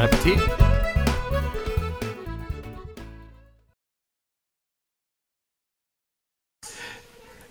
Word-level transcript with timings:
Bon 0.00 0.08
appetit! 0.08 0.38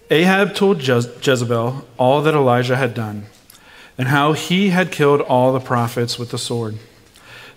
Ahab 0.10 0.56
told 0.56 0.80
Je- 0.80 0.94
Jezebel 1.22 1.86
all 1.98 2.24
that 2.24 2.34
Elijah 2.34 2.76
had 2.76 2.96
done, 2.96 3.28
and 4.00 4.08
how 4.08 4.34
he 4.34 4.70
had 4.70 4.92
killed 4.92 5.22
all 5.22 5.54
the 5.54 5.60
prophets 5.60 6.18
with 6.18 6.32
the 6.32 6.40
sword. 6.40 6.80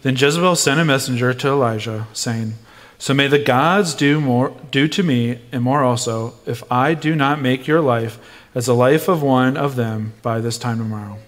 Then 0.02 0.16
Jezebel 0.16 0.56
sent 0.56 0.80
a 0.80 0.84
messenger 0.84 1.32
to 1.32 1.48
Elijah, 1.48 2.06
saying, 2.12 2.54
So 2.98 3.14
may 3.14 3.28
the 3.28 3.38
gods 3.38 3.94
do 3.94 4.20
more 4.20 4.54
do 4.70 4.88
to 4.88 5.02
me 5.02 5.40
and 5.52 5.62
more 5.62 5.82
also, 5.82 6.34
if 6.44 6.62
I 6.70 6.92
do 6.92 7.16
not 7.16 7.40
make 7.40 7.66
your 7.66 7.80
life 7.80 8.18
as 8.54 8.66
the 8.66 8.74
life 8.74 9.08
of 9.08 9.22
one 9.22 9.56
of 9.56 9.76
them 9.76 10.12
by 10.20 10.40
this 10.40 10.58
time 10.58 10.76
tomorrow. 10.76 11.18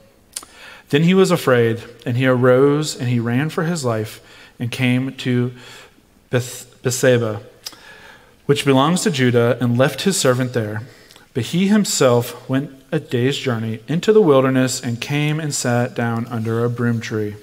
Then 0.94 1.02
he 1.02 1.14
was 1.14 1.32
afraid, 1.32 1.82
and 2.06 2.16
he 2.16 2.24
arose 2.24 2.94
and 2.96 3.08
he 3.08 3.18
ran 3.18 3.50
for 3.50 3.64
his 3.64 3.84
life 3.84 4.20
and 4.60 4.70
came 4.70 5.12
to 5.16 5.52
Beth- 6.30 6.72
Bethsaba, 6.84 7.42
which 8.46 8.64
belongs 8.64 9.02
to 9.02 9.10
Judah, 9.10 9.58
and 9.60 9.76
left 9.76 10.02
his 10.02 10.16
servant 10.16 10.52
there. 10.52 10.82
But 11.32 11.46
he 11.46 11.66
himself 11.66 12.48
went 12.48 12.70
a 12.92 13.00
day's 13.00 13.36
journey 13.36 13.80
into 13.88 14.12
the 14.12 14.22
wilderness 14.22 14.80
and 14.80 15.00
came 15.00 15.40
and 15.40 15.52
sat 15.52 15.96
down 15.96 16.26
under 16.26 16.64
a 16.64 16.70
broom 16.70 17.00
tree. 17.00 17.34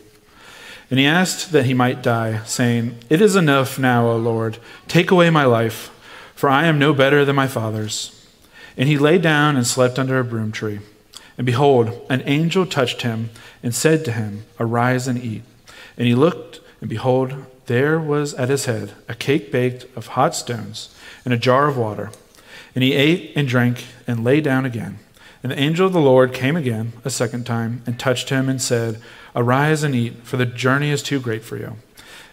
And 0.90 0.98
he 0.98 1.06
asked 1.06 1.52
that 1.52 1.66
he 1.66 1.74
might 1.74 2.02
die, 2.02 2.42
saying, 2.46 3.00
It 3.10 3.22
is 3.22 3.36
enough 3.36 3.78
now, 3.78 4.08
O 4.08 4.16
Lord, 4.16 4.60
take 4.88 5.12
away 5.12 5.30
my 5.30 5.44
life, 5.44 5.90
for 6.36 6.48
I 6.48 6.68
am 6.68 6.80
no 6.80 6.94
better 6.94 7.26
than 7.26 7.36
my 7.36 7.48
fathers. 7.48 8.18
And 8.78 8.88
he 8.88 8.98
lay 8.98 9.18
down 9.18 9.58
and 9.58 9.68
slept 9.68 10.00
under 10.00 10.20
a 10.20 10.24
broom 10.24 10.54
tree. 10.54 10.80
And 11.42 11.46
behold, 11.48 12.06
an 12.08 12.22
angel 12.28 12.68
touched 12.68 13.02
him 13.02 13.32
and 13.64 13.74
said 13.74 14.06
to 14.06 14.12
him, 14.12 14.44
Arise 14.60 15.08
and 15.08 15.18
eat. 15.18 15.42
And 15.98 16.06
he 16.06 16.14
looked, 16.14 16.60
and 16.82 16.88
behold, 16.88 17.34
there 17.66 18.00
was 18.00 18.36
at 18.36 18.50
his 18.50 18.66
head 18.66 18.92
a 19.10 19.16
cake 19.16 19.52
baked 19.52 19.86
of 19.98 20.10
hot 20.10 20.36
stones 20.36 20.96
and 21.26 21.34
a 21.34 21.40
jar 21.40 21.68
of 21.68 21.78
water. 21.78 22.12
And 22.76 22.84
he 22.84 22.94
ate 22.94 23.32
and 23.36 23.48
drank 23.48 23.86
and 24.06 24.24
lay 24.24 24.40
down 24.40 24.66
again. 24.68 25.00
And 25.42 25.52
the 25.52 25.60
angel 25.60 25.88
of 25.88 25.94
the 25.94 26.00
Lord 26.00 26.32
came 26.32 26.56
again 26.56 26.94
a 27.04 27.10
second 27.10 27.48
time 27.48 27.82
and 27.88 28.00
touched 28.00 28.30
him 28.30 28.48
and 28.48 28.62
said, 28.62 29.02
Arise 29.36 29.82
and 29.82 29.96
eat, 29.96 30.18
for 30.24 30.38
the 30.38 30.46
journey 30.46 30.92
is 30.92 31.02
too 31.02 31.20
great 31.20 31.44
for 31.44 31.58
you. 31.58 31.78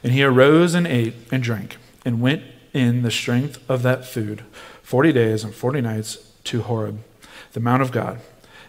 And 0.04 0.12
he 0.12 0.22
arose 0.22 0.74
and 0.74 0.86
ate 0.86 1.14
and 1.32 1.42
drank, 1.42 1.78
and 2.04 2.20
went 2.20 2.42
in 2.74 3.00
the 3.00 3.10
strength 3.10 3.58
of 3.70 3.82
that 3.84 4.04
food 4.04 4.42
forty 4.82 5.14
days 5.14 5.44
and 5.44 5.54
forty 5.54 5.80
nights 5.80 6.18
to 6.44 6.60
Horeb, 6.60 6.98
the 7.54 7.60
Mount 7.60 7.80
of 7.80 7.90
God. 7.90 8.20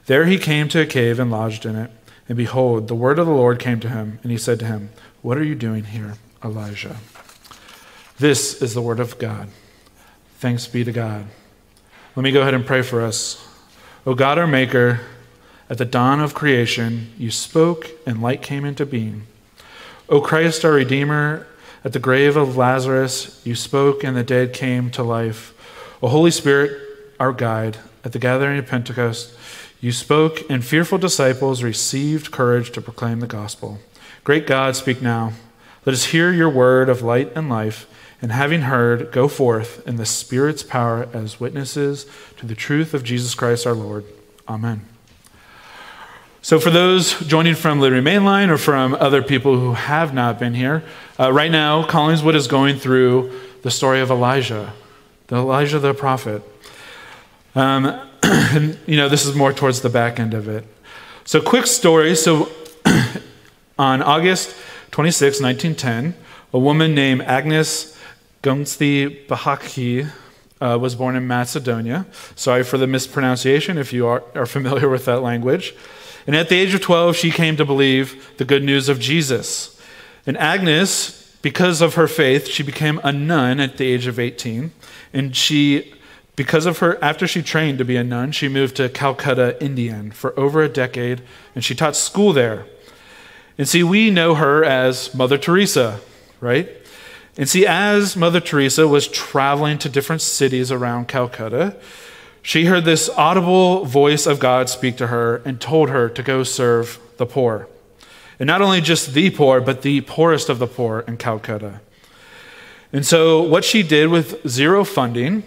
There 0.10 0.26
he 0.26 0.40
came 0.40 0.68
to 0.70 0.82
a 0.82 0.88
cave 0.88 1.20
and 1.20 1.30
lodged 1.30 1.68
in 1.68 1.76
it. 1.76 1.92
And 2.28 2.36
behold, 2.36 2.88
the 2.88 2.96
word 2.96 3.20
of 3.20 3.28
the 3.28 3.32
Lord 3.32 3.60
came 3.60 3.80
to 3.82 3.90
him, 3.90 4.18
and 4.24 4.32
he 4.32 4.40
said 4.40 4.58
to 4.58 4.66
him, 4.66 4.90
What 5.22 5.38
are 5.38 5.44
you 5.44 5.54
doing 5.54 5.84
here, 5.84 6.16
Elijah? 6.44 6.98
This 8.18 8.60
is 8.60 8.74
the 8.74 8.82
word 8.82 9.00
of 9.00 9.20
God. 9.20 9.50
Thanks 10.40 10.66
be 10.66 10.84
to 10.84 10.92
God. 10.92 11.28
Let 12.16 12.24
me 12.24 12.32
go 12.32 12.42
ahead 12.42 12.56
and 12.56 12.66
pray 12.66 12.82
for 12.82 13.02
us. 13.02 13.48
O 14.04 14.16
God, 14.16 14.40
our 14.40 14.48
Maker, 14.48 15.02
at 15.70 15.78
the 15.78 15.86
dawn 15.86 16.22
of 16.22 16.34
creation, 16.34 17.14
you 17.16 17.30
spoke 17.30 17.92
and 18.08 18.20
light 18.20 18.42
came 18.42 18.66
into 18.66 18.88
being. 18.88 19.28
O 20.10 20.22
Christ, 20.22 20.66
our 20.66 20.72
Redeemer, 20.72 21.46
at 21.86 21.94
the 21.94 22.00
grave 22.00 22.36
of 22.36 22.58
Lazarus, 22.58 23.40
you 23.46 23.54
spoke 23.54 24.04
and 24.04 24.18
the 24.18 24.24
dead 24.24 24.54
came 24.54 24.90
to 24.90 25.04
life. 25.04 25.54
O 26.02 26.08
Holy 26.08 26.32
Spirit, 26.32 26.82
our 27.20 27.32
guide, 27.32 27.78
at 28.04 28.12
the 28.12 28.18
gathering 28.18 28.58
of 28.58 28.66
Pentecost, 28.66 29.36
you 29.82 29.92
spoke 29.94 30.42
and 30.50 30.64
fearful 30.64 30.98
disciples 30.98 31.64
received 31.64 32.32
courage 32.32 32.72
to 32.72 32.82
proclaim 32.82 33.22
the 33.22 33.28
gospel. 33.28 33.80
Great 34.24 34.46
God, 34.46 34.76
speak 34.76 35.02
now. 35.02 35.34
Let 35.86 35.94
us 35.94 36.06
hear 36.06 36.34
your 36.34 36.50
word 36.50 36.90
of 36.90 37.02
light 37.02 37.32
and 37.36 37.50
life, 37.50 37.88
and 38.22 38.34
having 38.34 38.64
heard, 38.64 39.14
go 39.14 39.30
forth 39.30 39.88
in 39.88 39.96
the 39.96 40.06
Spirit's 40.06 40.64
power 40.64 41.08
as 41.14 41.40
witnesses 41.40 42.06
to 42.38 42.46
the 42.46 42.56
truth 42.56 42.94
of 42.94 43.04
Jesus 43.04 43.34
Christ 43.34 43.66
our 43.66 43.74
Lord. 43.74 44.04
Amen. 44.50 44.86
So, 46.42 46.60
for 46.60 46.70
those 46.70 47.18
joining 47.22 47.56
from 47.56 47.80
Liberty 47.80 48.02
Mainline 48.02 48.50
or 48.50 48.58
from 48.58 48.94
other 48.96 49.22
people 49.22 49.58
who 49.58 49.74
have 49.74 50.14
not 50.14 50.40
been 50.40 50.54
here, 50.54 50.84
uh, 51.18 51.32
right 51.32 51.52
now, 51.52 51.84
Collingswood 51.84 52.36
is 52.36 52.48
going 52.48 52.78
through 52.78 53.32
the 53.62 53.72
story 53.72 54.02
of 54.02 54.12
Elijah, 54.12 54.74
the 55.28 55.38
Elijah 55.38 55.80
the 55.80 55.94
prophet. 55.94 56.42
Um, 57.56 58.09
you 58.86 58.98
know, 58.98 59.10
this 59.10 59.26
is 59.26 59.36
more 59.36 59.54
towards 59.54 59.82
the 59.82 59.90
back 59.90 60.20
end 60.20 60.34
of 60.34 60.48
it. 60.48 60.66
So, 61.26 61.42
quick 61.42 61.68
story. 61.68 62.16
So, 62.16 62.50
on 63.80 64.02
August 64.02 64.56
26, 64.92 65.42
1910, 65.42 66.16
a 66.54 66.60
woman 66.60 66.96
named 66.96 67.22
Agnes 67.22 67.98
Gunsti 68.42 69.28
Bahaki 69.28 70.10
uh, 70.62 70.78
was 70.80 70.96
born 70.96 71.16
in 71.16 71.28
Macedonia. 71.28 72.06
Sorry 72.36 72.64
for 72.64 72.78
the 72.78 72.88
mispronunciation 72.88 73.78
if 73.78 73.94
you 73.94 74.08
are, 74.08 74.24
are 74.36 74.46
familiar 74.46 74.90
with 74.90 75.06
that 75.06 75.22
language. 75.22 75.74
And 76.28 76.36
at 76.36 76.50
the 76.50 76.56
age 76.56 76.74
of 76.74 76.82
12, 76.82 77.16
she 77.16 77.32
came 77.32 77.58
to 77.58 77.66
believe 77.66 78.38
the 78.38 78.46
good 78.46 78.64
news 78.64 78.90
of 78.90 79.00
Jesus. 79.00 79.80
And 80.26 80.38
Agnes, 80.38 81.38
because 81.42 81.82
of 81.82 81.96
her 81.96 82.08
faith, 82.08 82.48
she 82.48 82.64
became 82.64 83.00
a 83.04 83.12
nun 83.12 83.60
at 83.60 83.78
the 83.78 83.86
age 83.86 84.06
of 84.06 84.20
18. 84.20 84.72
And 85.14 85.36
she, 85.36 85.94
because 86.40 86.66
of 86.66 86.78
her, 86.78 86.98
after 87.04 87.28
she 87.28 87.42
trained 87.42 87.78
to 87.80 87.84
be 87.84 87.98
a 87.98 88.04
nun, 88.04 88.32
she 88.32 88.48
moved 88.48 88.78
to 88.78 88.88
Calcutta, 88.88 89.62
India 89.62 90.06
for 90.14 90.40
over 90.40 90.64
a 90.64 90.70
decade, 90.70 91.22
and 91.54 91.66
she 91.66 91.76
taught 91.76 91.98
school 91.98 92.32
there. 92.32 92.66
And 93.58 93.68
see, 93.68 93.84
we 93.84 94.10
know 94.10 94.36
her 94.36 94.64
as 94.64 95.14
Mother 95.14 95.38
Teresa, 95.38 96.00
right? 96.40 96.70
And 97.36 97.50
see, 97.50 97.68
as 97.68 98.16
Mother 98.16 98.40
Teresa 98.40 98.88
was 98.88 99.10
traveling 99.10 99.80
to 99.80 99.90
different 99.90 100.22
cities 100.22 100.72
around 100.72 101.10
Calcutta, 101.10 101.76
she 102.42 102.68
heard 102.68 102.86
this 102.86 103.10
audible 103.18 103.84
voice 103.84 104.26
of 104.26 104.40
God 104.40 104.70
speak 104.70 104.96
to 104.96 105.08
her 105.08 105.42
and 105.44 105.60
told 105.60 105.90
her 105.90 106.08
to 106.08 106.24
go 106.24 106.44
serve 106.44 107.00
the 107.18 107.26
poor. 107.26 107.68
And 108.40 108.48
not 108.48 108.62
only 108.62 108.80
just 108.80 109.14
the 109.14 109.30
poor, 109.30 109.60
but 109.60 109.82
the 109.82 110.00
poorest 110.00 110.48
of 110.48 110.58
the 110.58 110.68
poor 110.68 111.02
in 111.02 111.18
Calcutta. 111.18 111.82
And 112.94 113.06
so, 113.06 113.42
what 113.42 113.66
she 113.66 113.84
did 113.84 114.08
with 114.08 114.48
zero 114.48 114.86
funding, 114.86 115.44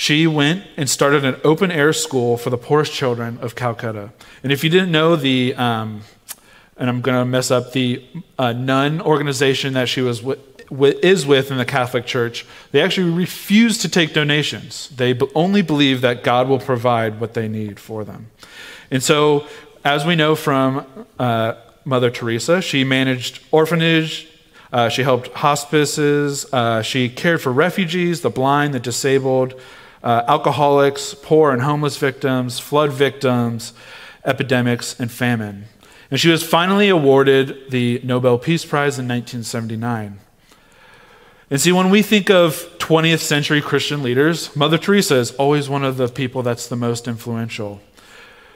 she 0.00 0.26
went 0.26 0.64
and 0.78 0.88
started 0.88 1.26
an 1.26 1.38
open 1.44 1.70
air 1.70 1.92
school 1.92 2.38
for 2.38 2.48
the 2.48 2.56
poorest 2.56 2.90
children 2.90 3.36
of 3.42 3.54
Calcutta. 3.54 4.10
And 4.42 4.50
if 4.50 4.64
you 4.64 4.70
didn't 4.70 4.90
know 4.90 5.14
the, 5.14 5.54
um, 5.56 6.00
and 6.78 6.88
I'm 6.88 7.02
going 7.02 7.18
to 7.18 7.26
mess 7.26 7.50
up 7.50 7.72
the 7.72 8.02
uh, 8.38 8.54
nun 8.54 9.02
organization 9.02 9.74
that 9.74 9.90
she 9.90 10.00
was 10.00 10.24
is 10.70 11.26
with 11.26 11.50
in 11.50 11.58
the 11.58 11.66
Catholic 11.66 12.06
Church, 12.06 12.46
they 12.72 12.80
actually 12.80 13.10
refuse 13.10 13.76
to 13.76 13.90
take 13.90 14.14
donations. 14.14 14.88
They 14.88 15.18
only 15.34 15.60
believe 15.60 16.00
that 16.00 16.24
God 16.24 16.48
will 16.48 16.60
provide 16.60 17.20
what 17.20 17.34
they 17.34 17.46
need 17.46 17.78
for 17.78 18.02
them. 18.02 18.30
And 18.90 19.02
so, 19.02 19.46
as 19.84 20.06
we 20.06 20.16
know 20.16 20.34
from 20.34 20.86
uh, 21.18 21.56
Mother 21.84 22.10
Teresa, 22.10 22.62
she 22.62 22.84
managed 22.84 23.42
orphanage, 23.50 24.28
uh, 24.72 24.88
she 24.88 25.02
helped 25.02 25.28
hospices, 25.34 26.50
uh, 26.54 26.80
she 26.80 27.10
cared 27.10 27.42
for 27.42 27.52
refugees, 27.52 28.22
the 28.22 28.30
blind, 28.30 28.72
the 28.72 28.80
disabled, 28.80 29.60
uh, 30.02 30.22
alcoholics, 30.26 31.14
poor 31.14 31.52
and 31.52 31.62
homeless 31.62 31.96
victims, 31.96 32.58
flood 32.58 32.92
victims, 32.92 33.72
epidemics, 34.24 34.98
and 34.98 35.10
famine. 35.10 35.64
And 36.10 36.18
she 36.18 36.28
was 36.28 36.42
finally 36.42 36.88
awarded 36.88 37.70
the 37.70 38.00
Nobel 38.02 38.38
Peace 38.38 38.64
Prize 38.64 38.98
in 38.98 39.06
1979. 39.06 40.18
And 41.50 41.60
see, 41.60 41.72
when 41.72 41.90
we 41.90 42.02
think 42.02 42.30
of 42.30 42.68
20th 42.78 43.20
century 43.20 43.60
Christian 43.60 44.02
leaders, 44.02 44.54
Mother 44.56 44.78
Teresa 44.78 45.16
is 45.16 45.32
always 45.32 45.68
one 45.68 45.84
of 45.84 45.96
the 45.96 46.08
people 46.08 46.42
that's 46.42 46.66
the 46.66 46.76
most 46.76 47.06
influential. 47.06 47.80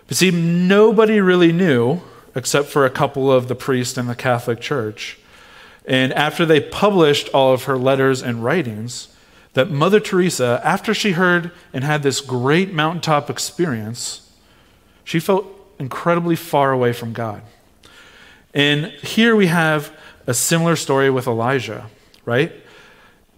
But 0.07 0.17
see, 0.17 0.31
nobody 0.31 1.21
really 1.21 1.53
knew, 1.53 2.01
except 2.35 2.69
for 2.69 2.85
a 2.85 2.91
couple 2.91 3.33
of 3.33 3.49
the 3.49 3.55
priests 3.55 3.97
in 3.97 4.07
the 4.07 4.15
Catholic 4.15 4.61
Church. 4.61 5.19
And 5.87 6.13
after 6.13 6.45
they 6.47 6.61
published 6.61 7.29
all 7.35 7.53
of 7.53 7.65
her 7.65 7.77
letters 7.77 8.23
and 8.23 8.43
writings, 8.43 9.14
that 9.55 9.71
Mother 9.71 10.01
Teresa, 10.01 10.61
after 10.65 10.93
she 10.93 11.13
heard 11.13 11.51
and 11.73 11.83
had 11.83 12.03
this 12.03 12.21
great 12.21 12.73
mountaintop 12.73 13.31
experience, 13.31 14.31
she 15.05 15.19
felt 15.19 15.47
incredibly 15.79 16.37
far 16.37 16.73
away 16.73 16.93
from 16.93 17.13
God. 17.13 17.43
And 18.53 18.87
here 18.87 19.35
we 19.35 19.47
have 19.47 19.93
a 20.27 20.35
similar 20.35 20.77
story 20.77 21.11
with 21.11 21.27
Elijah, 21.27 21.87
right? 22.25 22.53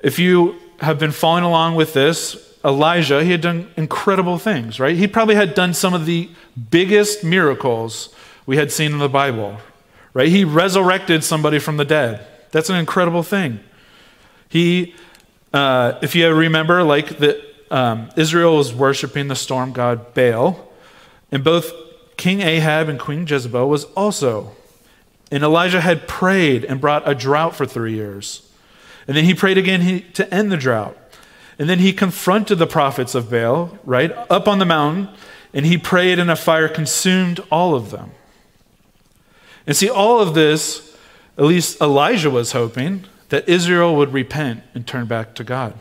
If 0.00 0.18
you 0.18 0.56
have 0.80 0.98
been 0.98 1.12
following 1.12 1.44
along 1.44 1.74
with 1.74 1.94
this, 1.94 2.54
Elijah, 2.64 3.22
he 3.22 3.30
had 3.30 3.40
done 3.40 3.70
incredible 3.76 4.38
things, 4.38 4.80
right? 4.80 4.96
He 4.96 5.06
probably 5.06 5.34
had 5.34 5.54
done 5.54 5.72
some 5.72 5.94
of 5.94 6.04
the 6.04 6.28
biggest 6.70 7.24
miracles 7.24 8.14
we 8.44 8.56
had 8.56 8.72
seen 8.72 8.92
in 8.92 8.98
the 8.98 9.08
Bible, 9.08 9.58
right? 10.14 10.28
He 10.28 10.44
resurrected 10.44 11.24
somebody 11.24 11.58
from 11.58 11.76
the 11.76 11.84
dead. 11.84 12.26
That's 12.50 12.68
an 12.68 12.76
incredible 12.76 13.22
thing. 13.22 13.60
He, 14.48 14.94
uh, 15.52 15.98
if 16.02 16.14
you 16.14 16.32
remember, 16.32 16.82
like 16.82 17.18
the, 17.18 17.42
um, 17.70 18.10
Israel 18.16 18.56
was 18.56 18.74
worshiping 18.74 19.28
the 19.28 19.36
storm 19.36 19.72
god 19.72 20.14
Baal, 20.14 20.68
and 21.32 21.42
both 21.42 21.72
King 22.16 22.40
Ahab 22.40 22.88
and 22.88 22.98
Queen 22.98 23.26
Jezebel 23.26 23.68
was 23.68 23.84
also. 23.96 24.52
And 25.30 25.42
Elijah 25.42 25.80
had 25.80 26.06
prayed 26.06 26.64
and 26.64 26.80
brought 26.80 27.08
a 27.08 27.14
drought 27.14 27.56
for 27.56 27.66
three 27.66 27.94
years. 27.94 28.48
And 29.08 29.16
then 29.16 29.24
he 29.24 29.34
prayed 29.34 29.58
again 29.58 30.04
to 30.14 30.34
end 30.34 30.52
the 30.52 30.56
drought. 30.56 30.96
And 31.58 31.68
then 31.68 31.78
he 31.78 31.92
confronted 31.92 32.58
the 32.58 32.66
prophets 32.66 33.14
of 33.14 33.30
Baal, 33.30 33.78
right, 33.84 34.12
up 34.30 34.46
on 34.46 34.58
the 34.58 34.64
mountain, 34.64 35.08
and 35.52 35.64
he 35.64 35.78
prayed, 35.78 36.18
and 36.18 36.30
a 36.30 36.36
fire 36.36 36.68
consumed 36.68 37.40
all 37.50 37.74
of 37.74 37.90
them. 37.90 38.10
And 39.66 39.76
see, 39.76 39.88
all 39.88 40.20
of 40.20 40.34
this, 40.34 40.96
at 41.38 41.44
least 41.44 41.80
Elijah 41.80 42.30
was 42.30 42.52
hoping, 42.52 43.04
that 43.28 43.48
Israel 43.48 43.96
would 43.96 44.12
repent 44.12 44.62
and 44.74 44.86
turn 44.86 45.06
back 45.06 45.34
to 45.34 45.44
God. 45.44 45.74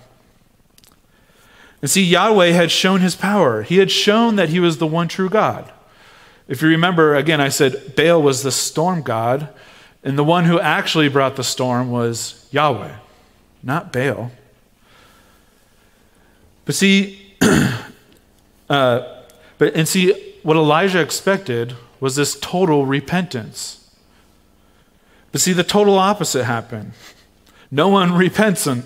And 1.82 1.90
see, 1.90 2.04
Yahweh 2.04 2.52
had 2.52 2.72
shown 2.72 3.02
his 3.02 3.16
power. 3.16 3.62
He 3.62 3.78
had 3.78 3.92
shown 3.92 4.38
that 4.38 4.50
he 4.50 4.60
was 4.60 4.78
the 4.78 4.88
one 4.88 5.08
true 5.08 5.30
God. 5.30 5.72
If 6.48 6.62
you 6.62 6.68
remember, 6.70 7.16
again, 7.16 7.42
I 7.42 7.50
said 7.50 7.96
Baal 7.96 8.22
was 8.22 8.44
the 8.44 8.52
storm 8.52 9.02
god, 9.02 9.50
and 10.04 10.18
the 10.18 10.24
one 10.24 10.46
who 10.46 10.60
actually 10.60 11.10
brought 11.10 11.36
the 11.36 11.44
storm 11.44 11.92
was 11.92 12.48
Yahweh, 12.52 12.96
not 13.64 13.92
Baal. 13.92 14.32
But 16.66 16.76
see, 16.76 17.36
uh, 18.70 19.24
but 19.58 19.76
and 19.76 19.88
see, 19.88 20.34
what 20.44 20.58
Elijah 20.58 21.02
expected 21.02 21.76
was 22.00 22.16
this 22.16 22.40
total 22.40 22.86
repentance. 22.86 23.90
But 25.32 25.42
see, 25.42 25.54
the 25.54 25.64
total 25.64 25.98
opposite 25.98 26.46
happened. 26.46 26.94
No 27.72 27.88
one 27.88 28.14
repents. 28.18 28.68
And, 28.68 28.84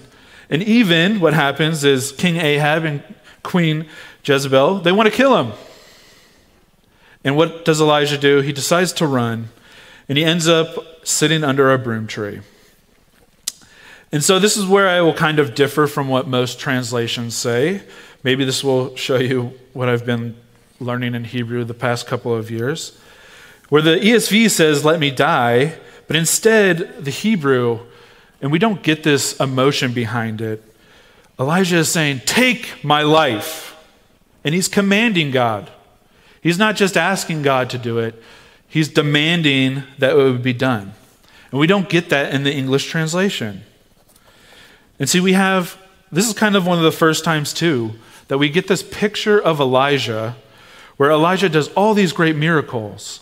and 0.49 0.63
even 0.63 1.19
what 1.19 1.33
happens 1.33 1.83
is 1.83 2.11
King 2.11 2.37
Ahab 2.37 2.85
and 2.85 3.03
Queen 3.43 3.87
Jezebel, 4.23 4.79
they 4.81 4.91
want 4.91 5.09
to 5.09 5.15
kill 5.15 5.37
him. 5.37 5.53
And 7.23 7.35
what 7.35 7.65
does 7.65 7.81
Elijah 7.81 8.17
do? 8.17 8.41
He 8.41 8.53
decides 8.53 8.93
to 8.93 9.07
run, 9.07 9.49
and 10.07 10.17
he 10.17 10.23
ends 10.23 10.47
up 10.47 10.67
sitting 11.03 11.43
under 11.43 11.71
a 11.73 11.77
broom 11.77 12.07
tree. 12.07 12.41
And 14.11 14.23
so, 14.23 14.39
this 14.39 14.57
is 14.57 14.65
where 14.65 14.87
I 14.87 15.01
will 15.01 15.13
kind 15.13 15.37
of 15.37 15.53
differ 15.53 15.85
from 15.85 16.07
what 16.07 16.27
most 16.27 16.59
translations 16.59 17.35
say. 17.35 17.83
Maybe 18.23 18.43
this 18.43 18.63
will 18.63 18.95
show 18.95 19.17
you 19.17 19.53
what 19.73 19.87
I've 19.87 20.05
been 20.05 20.35
learning 20.79 21.13
in 21.13 21.25
Hebrew 21.25 21.63
the 21.63 21.73
past 21.73 22.07
couple 22.07 22.33
of 22.33 22.49
years. 22.49 22.97
Where 23.69 23.81
the 23.81 23.97
ESV 23.97 24.49
says, 24.49 24.83
Let 24.83 24.99
me 24.99 25.11
die, 25.11 25.75
but 26.07 26.15
instead, 26.15 27.03
the 27.05 27.11
Hebrew, 27.11 27.81
and 28.41 28.51
we 28.51 28.59
don't 28.59 28.81
get 28.81 29.03
this 29.03 29.39
emotion 29.39 29.93
behind 29.93 30.41
it, 30.41 30.63
Elijah 31.39 31.77
is 31.77 31.89
saying, 31.89 32.21
Take 32.25 32.83
my 32.83 33.01
life. 33.01 33.75
And 34.43 34.55
he's 34.55 34.67
commanding 34.67 35.31
God. 35.31 35.69
He's 36.41 36.57
not 36.57 36.75
just 36.75 36.95
asking 36.95 37.41
God 37.41 37.69
to 37.71 37.77
do 37.77 37.99
it, 37.99 38.21
he's 38.67 38.87
demanding 38.87 39.83
that 39.97 40.11
it 40.11 40.15
would 40.15 40.43
be 40.43 40.53
done. 40.53 40.93
And 41.51 41.59
we 41.59 41.67
don't 41.67 41.89
get 41.89 42.09
that 42.09 42.33
in 42.33 42.43
the 42.43 42.53
English 42.53 42.85
translation. 42.85 43.63
And 44.99 45.09
see, 45.09 45.19
we 45.19 45.33
have, 45.33 45.77
this 46.11 46.27
is 46.27 46.33
kind 46.33 46.55
of 46.55 46.67
one 46.67 46.77
of 46.77 46.83
the 46.83 46.91
first 46.91 47.23
times, 47.23 47.53
too, 47.53 47.93
that 48.27 48.37
we 48.37 48.49
get 48.49 48.67
this 48.67 48.83
picture 48.83 49.41
of 49.41 49.59
Elijah 49.59 50.35
where 50.97 51.11
Elijah 51.11 51.47
does 51.47 51.69
all 51.69 51.93
these 51.93 52.11
great 52.11 52.35
miracles, 52.35 53.21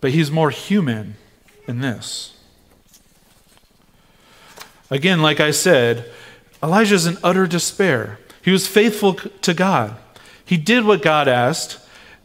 but 0.00 0.12
he's 0.12 0.30
more 0.30 0.48
human 0.48 1.14
in 1.66 1.80
this. 1.80 2.37
Again, 4.90 5.20
like 5.20 5.40
I 5.40 5.50
said, 5.50 6.10
Elijah 6.62 6.94
is 6.94 7.06
in 7.06 7.18
utter 7.22 7.46
despair. 7.46 8.18
He 8.42 8.50
was 8.50 8.66
faithful 8.66 9.14
to 9.14 9.54
God. 9.54 9.96
He 10.44 10.56
did 10.56 10.84
what 10.84 11.02
God 11.02 11.28
asked, 11.28 11.78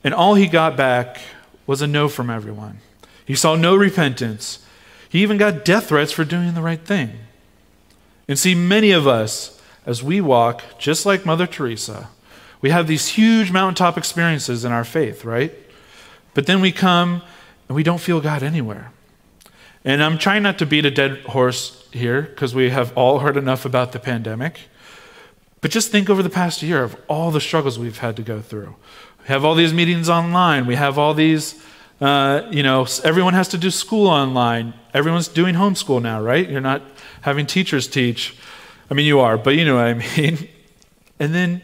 and 0.04 0.13
all 0.13 0.36
he 0.36 0.48
got 0.48 0.77
back 0.77 1.19
was 1.68 1.81
a 1.81 1.88
no 1.88 2.07
from 2.07 2.30
everyone. 2.30 2.80
He 3.25 3.36
saw 3.36 3.56
no 3.56 3.75
repentance. 3.75 4.65
He 5.10 5.21
even 5.21 5.38
got 5.38 5.65
death 5.65 5.88
threats 5.89 6.12
for 6.12 6.24
doing 6.24 6.54
the 6.54 6.62
right 6.62 6.80
thing. 6.80 7.12
And 8.27 8.39
see, 8.39 8.56
many 8.56 8.92
of 8.92 9.07
us, 9.07 9.62
as 9.86 10.01
we 10.01 10.21
walk, 10.21 10.63
just 10.80 11.06
like 11.06 11.25
Mother 11.25 11.45
Teresa, 11.45 12.10
we 12.62 12.69
have 12.69 12.88
these 12.88 13.10
huge 13.10 13.51
mountaintop 13.51 13.98
experiences 13.98 14.63
in 14.63 14.71
our 14.71 14.86
faith, 14.86 15.25
right? 15.25 15.54
But 16.33 16.45
then 16.45 16.62
we 16.62 16.71
come 16.71 17.21
and 17.68 17.75
we 17.75 17.83
don't 17.83 18.00
feel 18.00 18.21
God 18.21 18.42
anywhere. 18.42 18.92
And 19.86 20.02
I'm 20.02 20.18
trying 20.18 20.44
not 20.44 20.58
to 20.60 20.66
beat 20.66 20.86
a 20.86 20.92
dead 20.92 21.20
horse 21.22 21.88
here 21.92 22.22
because 22.22 22.56
we 22.56 22.70
have 22.70 22.96
all 22.98 23.20
heard 23.20 23.38
enough 23.38 23.66
about 23.66 23.92
the 23.92 24.00
pandemic. 24.00 24.62
But 25.62 25.72
just 25.72 25.92
think 25.92 26.10
over 26.10 26.24
the 26.24 26.30
past 26.30 26.62
year 26.62 26.84
of 26.84 26.96
all 27.08 27.32
the 27.32 27.42
struggles 27.42 27.80
we've 27.80 28.00
had 28.00 28.16
to 28.18 28.22
go 28.22 28.42
through. 28.42 28.76
We 29.22 29.28
have 29.28 29.46
all 29.46 29.56
these 29.56 29.74
meetings 29.74 30.10
online. 30.10 30.66
We 30.66 30.76
have 30.76 30.98
all 30.98 31.14
these, 31.14 31.64
uh, 32.02 32.44
you 32.52 32.64
know, 32.64 32.86
everyone 33.04 33.34
has 33.34 33.48
to 33.50 33.58
do 33.58 33.72
school 33.72 34.08
online. 34.08 34.74
Everyone's 34.94 35.28
doing 35.28 35.56
homeschool 35.56 36.02
now, 36.02 36.22
right? 36.22 36.50
You're 36.50 36.62
not 36.62 36.82
having 37.22 37.46
teachers 37.46 37.88
teach. 37.88 38.38
I 38.90 38.94
mean, 38.94 39.06
you 39.06 39.20
are, 39.20 39.38
but 39.38 39.56
you 39.56 39.66
know 39.66 39.76
what 39.76 39.86
I 39.86 39.94
mean. 40.18 40.50
And 41.20 41.34
then 41.34 41.62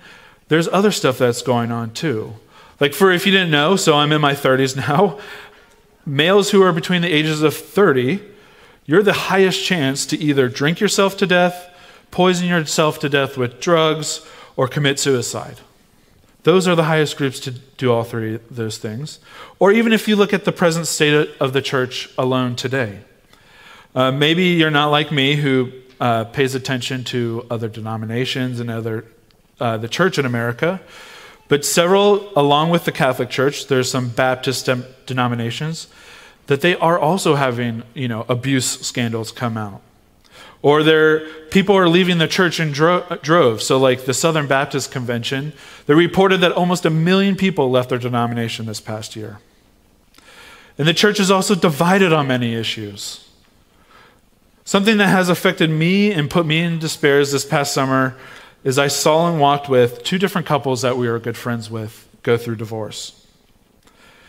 there's 0.48 0.68
other 0.70 0.92
stuff 0.92 1.18
that's 1.18 1.42
going 1.42 1.72
on 1.72 1.92
too. 1.92 2.36
Like, 2.80 2.94
for 2.94 3.12
if 3.12 3.26
you 3.26 3.32
didn't 3.32 3.52
know, 3.52 3.76
so 3.76 3.96
I'm 3.96 4.12
in 4.12 4.22
my 4.22 4.34
30s 4.34 4.76
now, 4.78 5.20
males 6.06 6.52
who 6.52 6.62
are 6.64 6.74
between 6.74 7.02
the 7.02 7.12
ages 7.12 7.42
of 7.42 7.56
30, 7.56 8.22
you're 8.86 9.04
the 9.04 9.14
highest 9.14 9.64
chance 9.64 10.06
to 10.08 10.18
either 10.18 10.50
drink 10.50 10.80
yourself 10.80 11.18
to 11.18 11.28
death, 11.28 11.70
poison 12.12 12.48
yourself 12.48 13.00
to 13.00 13.10
death 13.10 13.38
with 13.38 13.60
drugs, 13.60 14.26
or 14.56 14.68
commit 14.68 15.00
suicide. 15.00 15.58
Those 16.44 16.68
are 16.68 16.76
the 16.76 16.86
highest 16.86 17.18
groups 17.18 17.40
to 17.42 17.52
do 17.52 17.92
all 17.92 18.04
three 18.04 18.36
of 18.36 18.56
those 18.56 18.78
things. 18.78 19.20
Or 19.60 19.72
even 19.72 19.94
if 19.94 20.08
you 20.08 20.16
look 20.16 20.34
at 20.34 20.46
the 20.46 20.52
present 20.52 20.88
state 20.88 21.30
of 21.40 21.54
the 21.54 21.62
church 21.62 22.10
alone 22.18 22.56
today. 22.56 23.02
Uh, 23.94 24.12
maybe 24.12 24.44
you're 24.46 24.72
not 24.72 24.88
like 24.88 25.12
me 25.12 25.36
who 25.36 25.72
uh, 26.00 26.24
pays 26.26 26.56
attention 26.56 27.04
to 27.04 27.46
other 27.50 27.68
denominations 27.68 28.60
and 28.60 28.70
other 28.70 29.06
uh, 29.60 29.78
the 29.78 29.90
church 29.90 30.18
in 30.18 30.26
America, 30.26 30.80
but 31.50 31.66
several, 31.66 32.32
along 32.38 32.70
with 32.70 32.86
the 32.86 32.92
Catholic 32.92 33.30
Church, 33.30 33.68
there's 33.68 33.92
some 33.92 34.10
Baptist 34.10 34.70
denominations 35.06 35.88
that 36.48 36.62
they 36.62 36.76
are 36.76 36.98
also 36.98 37.36
having 37.36 37.84
you 37.94 38.08
know 38.08 38.26
abuse 38.30 38.80
scandals 38.80 39.32
come 39.32 39.58
out. 39.58 39.82
Or 40.62 40.84
there 40.84 41.28
people 41.52 41.76
are 41.76 41.88
leaving 41.88 42.18
the 42.18 42.28
church 42.28 42.60
in 42.60 42.72
dro- 42.72 43.06
droves. 43.22 43.66
So 43.66 43.78
like 43.78 44.06
the 44.06 44.14
southern 44.14 44.48
baptist 44.48 44.92
convention 44.92 45.54
they 45.86 45.94
reported 45.94 46.42
that 46.42 46.52
almost 46.52 46.86
a 46.86 46.90
million 46.90 47.36
people 47.36 47.72
left 47.72 47.90
their 47.90 48.00
denomination 48.00 48.66
this 48.66 48.82
past 48.82 49.16
year. 49.16 49.40
And 50.78 50.88
the 50.88 50.94
church 50.94 51.20
is 51.20 51.30
also 51.30 51.56
divided 51.56 52.12
on 52.14 52.28
many 52.28 52.56
issues. 52.56 53.30
Something 54.66 54.98
that 54.98 55.08
has 55.08 55.30
affected 55.30 55.70
me 55.70 56.12
and 56.12 56.30
put 56.30 56.46
me 56.46 56.60
in 56.60 56.80
despair 56.80 57.20
is 57.20 57.32
this 57.32 57.46
past 57.46 57.74
summer 57.74 58.16
is 58.64 58.78
I 58.78 58.88
saw 58.88 59.30
and 59.30 59.40
walked 59.40 59.70
with 59.70 60.04
two 60.04 60.18
different 60.18 60.48
couples 60.48 60.82
that 60.82 60.98
we 60.98 61.08
were 61.08 61.20
good 61.20 61.38
friends 61.38 61.70
with 61.70 62.08
go 62.24 62.38
through 62.38 62.58
divorce. 62.58 63.26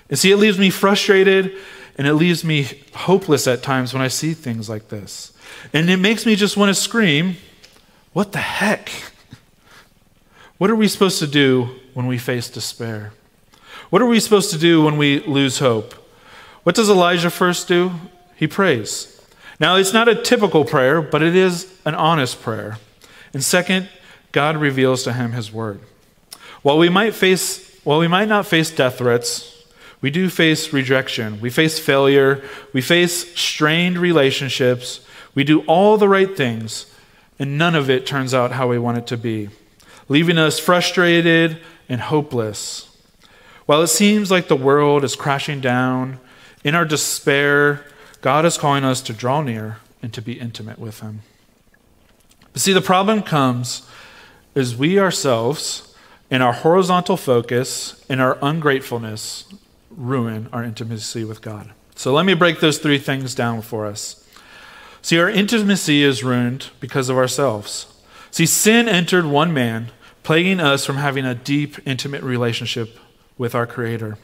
And 0.08 0.18
see, 0.18 0.30
it 0.30 0.36
leaves 0.36 0.58
me 0.58 0.70
frustrated 0.70 1.56
and 1.98 2.06
it 2.06 2.14
leaves 2.14 2.44
me 2.44 2.66
hopeless 2.94 3.46
at 3.46 3.62
times 3.62 3.92
when 3.92 4.02
I 4.02 4.08
see 4.08 4.32
things 4.32 4.68
like 4.68 4.88
this. 4.88 5.32
And 5.72 5.90
it 5.90 5.98
makes 5.98 6.24
me 6.24 6.36
just 6.36 6.56
want 6.56 6.70
to 6.70 6.74
scream, 6.74 7.36
What 8.12 8.32
the 8.32 8.38
heck? 8.38 8.90
What 10.58 10.70
are 10.70 10.76
we 10.76 10.88
supposed 10.88 11.18
to 11.20 11.26
do 11.26 11.80
when 11.94 12.06
we 12.06 12.18
face 12.18 12.50
despair? 12.50 13.12
What 13.88 14.02
are 14.02 14.06
we 14.06 14.20
supposed 14.20 14.50
to 14.50 14.58
do 14.58 14.84
when 14.84 14.96
we 14.98 15.20
lose 15.20 15.58
hope? 15.58 15.94
What 16.62 16.74
does 16.74 16.90
Elijah 16.90 17.30
first 17.30 17.66
do? 17.66 17.92
He 18.36 18.46
prays. 18.46 19.20
Now, 19.58 19.76
it's 19.76 19.92
not 19.92 20.08
a 20.08 20.14
typical 20.14 20.64
prayer, 20.64 21.02
but 21.02 21.22
it 21.22 21.34
is 21.34 21.72
an 21.84 21.94
honest 21.94 22.40
prayer. 22.40 22.78
And 23.32 23.42
second, 23.42 23.88
God 24.32 24.56
reveals 24.56 25.02
to 25.04 25.12
him 25.12 25.32
his 25.32 25.52
word. 25.52 25.80
While 26.62 26.78
we 26.78 26.88
might 26.88 27.14
face, 27.14 27.78
while 27.84 27.98
we 27.98 28.08
might 28.08 28.28
not 28.28 28.46
face 28.46 28.70
death 28.70 28.98
threats, 28.98 29.64
we 30.00 30.10
do 30.10 30.28
face 30.28 30.72
rejection. 30.72 31.40
We 31.40 31.50
face 31.50 31.78
failure. 31.78 32.42
We 32.72 32.80
face 32.80 33.34
strained 33.38 33.98
relationships. 33.98 35.00
We 35.34 35.44
do 35.44 35.60
all 35.62 35.96
the 35.96 36.08
right 36.08 36.36
things, 36.36 36.86
and 37.38 37.58
none 37.58 37.74
of 37.74 37.90
it 37.90 38.06
turns 38.06 38.34
out 38.34 38.52
how 38.52 38.68
we 38.68 38.78
want 38.78 38.98
it 38.98 39.06
to 39.08 39.16
be, 39.16 39.50
leaving 40.08 40.38
us 40.38 40.58
frustrated 40.58 41.58
and 41.88 42.00
hopeless. 42.00 42.86
While 43.66 43.82
it 43.82 43.88
seems 43.88 44.30
like 44.30 44.48
the 44.48 44.56
world 44.56 45.04
is 45.04 45.14
crashing 45.14 45.60
down, 45.60 46.18
in 46.64 46.74
our 46.74 46.84
despair, 46.84 47.84
God 48.20 48.44
is 48.44 48.58
calling 48.58 48.84
us 48.84 49.00
to 49.02 49.12
draw 49.12 49.42
near 49.42 49.78
and 50.02 50.12
to 50.12 50.20
be 50.20 50.38
intimate 50.38 50.78
with 50.78 51.00
Him. 51.00 51.22
But 52.52 52.62
see, 52.62 52.72
the 52.72 52.80
problem 52.80 53.22
comes 53.22 53.86
is 54.54 54.76
we 54.76 54.98
ourselves, 54.98 55.94
in 56.30 56.42
our 56.42 56.52
horizontal 56.52 57.16
focus, 57.16 58.04
in 58.08 58.20
our 58.20 58.38
ungratefulness, 58.40 59.44
ruin 59.90 60.48
our 60.52 60.62
intimacy 60.62 61.24
with 61.24 61.42
God. 61.42 61.72
So 61.94 62.12
let 62.12 62.24
me 62.24 62.34
break 62.34 62.60
those 62.60 62.78
three 62.78 62.98
things 62.98 63.34
down 63.34 63.62
for 63.62 63.86
us. 63.86 64.24
See, 65.02 65.18
our 65.18 65.30
intimacy 65.30 66.02
is 66.02 66.24
ruined 66.24 66.68
because 66.78 67.08
of 67.08 67.16
ourselves. 67.16 67.86
See, 68.30 68.46
sin 68.46 68.88
entered 68.88 69.26
one 69.26 69.52
man, 69.52 69.90
plaguing 70.22 70.60
us 70.60 70.84
from 70.84 70.96
having 70.96 71.24
a 71.24 71.34
deep, 71.34 71.76
intimate 71.86 72.22
relationship 72.22 72.98
with 73.38 73.54
our 73.54 73.66
Creator. 73.66 74.18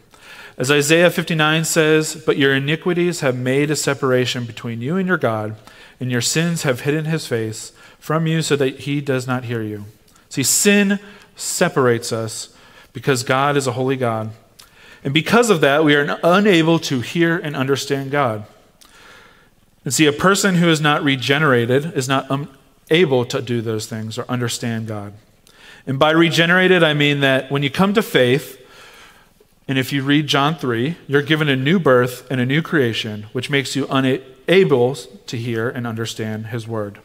As 0.59 0.71
Isaiah 0.71 1.11
59 1.11 1.65
says, 1.65 2.23
But 2.25 2.39
your 2.39 2.55
iniquities 2.55 3.21
have 3.21 3.37
made 3.37 3.71
a 3.71 3.77
separation 3.77 4.45
between 4.45 4.81
you 4.81 4.97
and 4.97 5.09
your 5.09 5.19
God, 5.19 5.57
and 5.99 6.11
your 6.11 6.21
sins 6.21 6.63
have 6.63 6.81
hidden 6.81 7.07
his 7.07 7.27
face 7.27 7.73
from 7.99 8.27
you 8.27 8.43
so 8.43 8.57
that 8.57 8.81
he 8.81 9.01
does 9.01 9.27
not 9.27 9.45
hear 9.45 9.63
you. 9.63 9.87
See, 10.29 10.43
sin 10.43 10.99
separates 11.37 12.13
us 12.13 12.55
because 12.93 13.23
God 13.23 13.57
is 13.57 13.67
a 13.67 13.73
holy 13.73 13.97
God. 13.97 14.31
And 15.05 15.15
because 15.15 15.51
of 15.51 15.61
that, 15.61 15.85
we 15.85 15.95
are 15.95 16.19
unable 16.23 16.79
to 16.81 17.01
hear 17.01 17.37
and 17.39 17.55
understand 17.55 18.11
God. 18.11 18.45
And 19.85 19.95
see, 19.95 20.07
a 20.07 20.13
person 20.13 20.57
who 20.57 20.69
is 20.69 20.81
not 20.81 21.05
regenerated 21.05 21.97
is 21.97 22.09
not 22.09 22.29
able 22.91 23.25
to 23.27 23.41
do 23.41 23.61
those 23.61 23.87
things 23.87 24.19
or 24.19 24.25
understand 24.29 24.89
God. 24.89 25.13
And 25.87 25.99
by 25.99 26.11
regenerated, 26.11 26.83
I 26.83 26.95
mean 26.95 27.21
that 27.21 27.51
when 27.53 27.63
you 27.63 27.71
come 27.71 27.95
to 27.95 28.03
faith, 28.03 28.61
and 29.69 29.79
if 29.79 29.93
you 29.93 30.03
read 30.03 30.27
John 30.27 30.57
3, 30.57 30.97
you're 31.07 31.23
given 31.23 31.49
a 31.49 31.57
new 31.57 31.79
birth 31.79 32.27
and 32.31 32.41
a 32.41 32.47
new 32.47 32.63
creation, 32.63 33.27
which 33.33 33.51
makes 33.51 33.77
you 33.77 33.87
unable 33.89 34.95
to 34.95 35.37
hear 35.37 35.69
and 35.69 35.87
understand 35.87 36.47
His 36.47 36.67
word. 36.67 36.99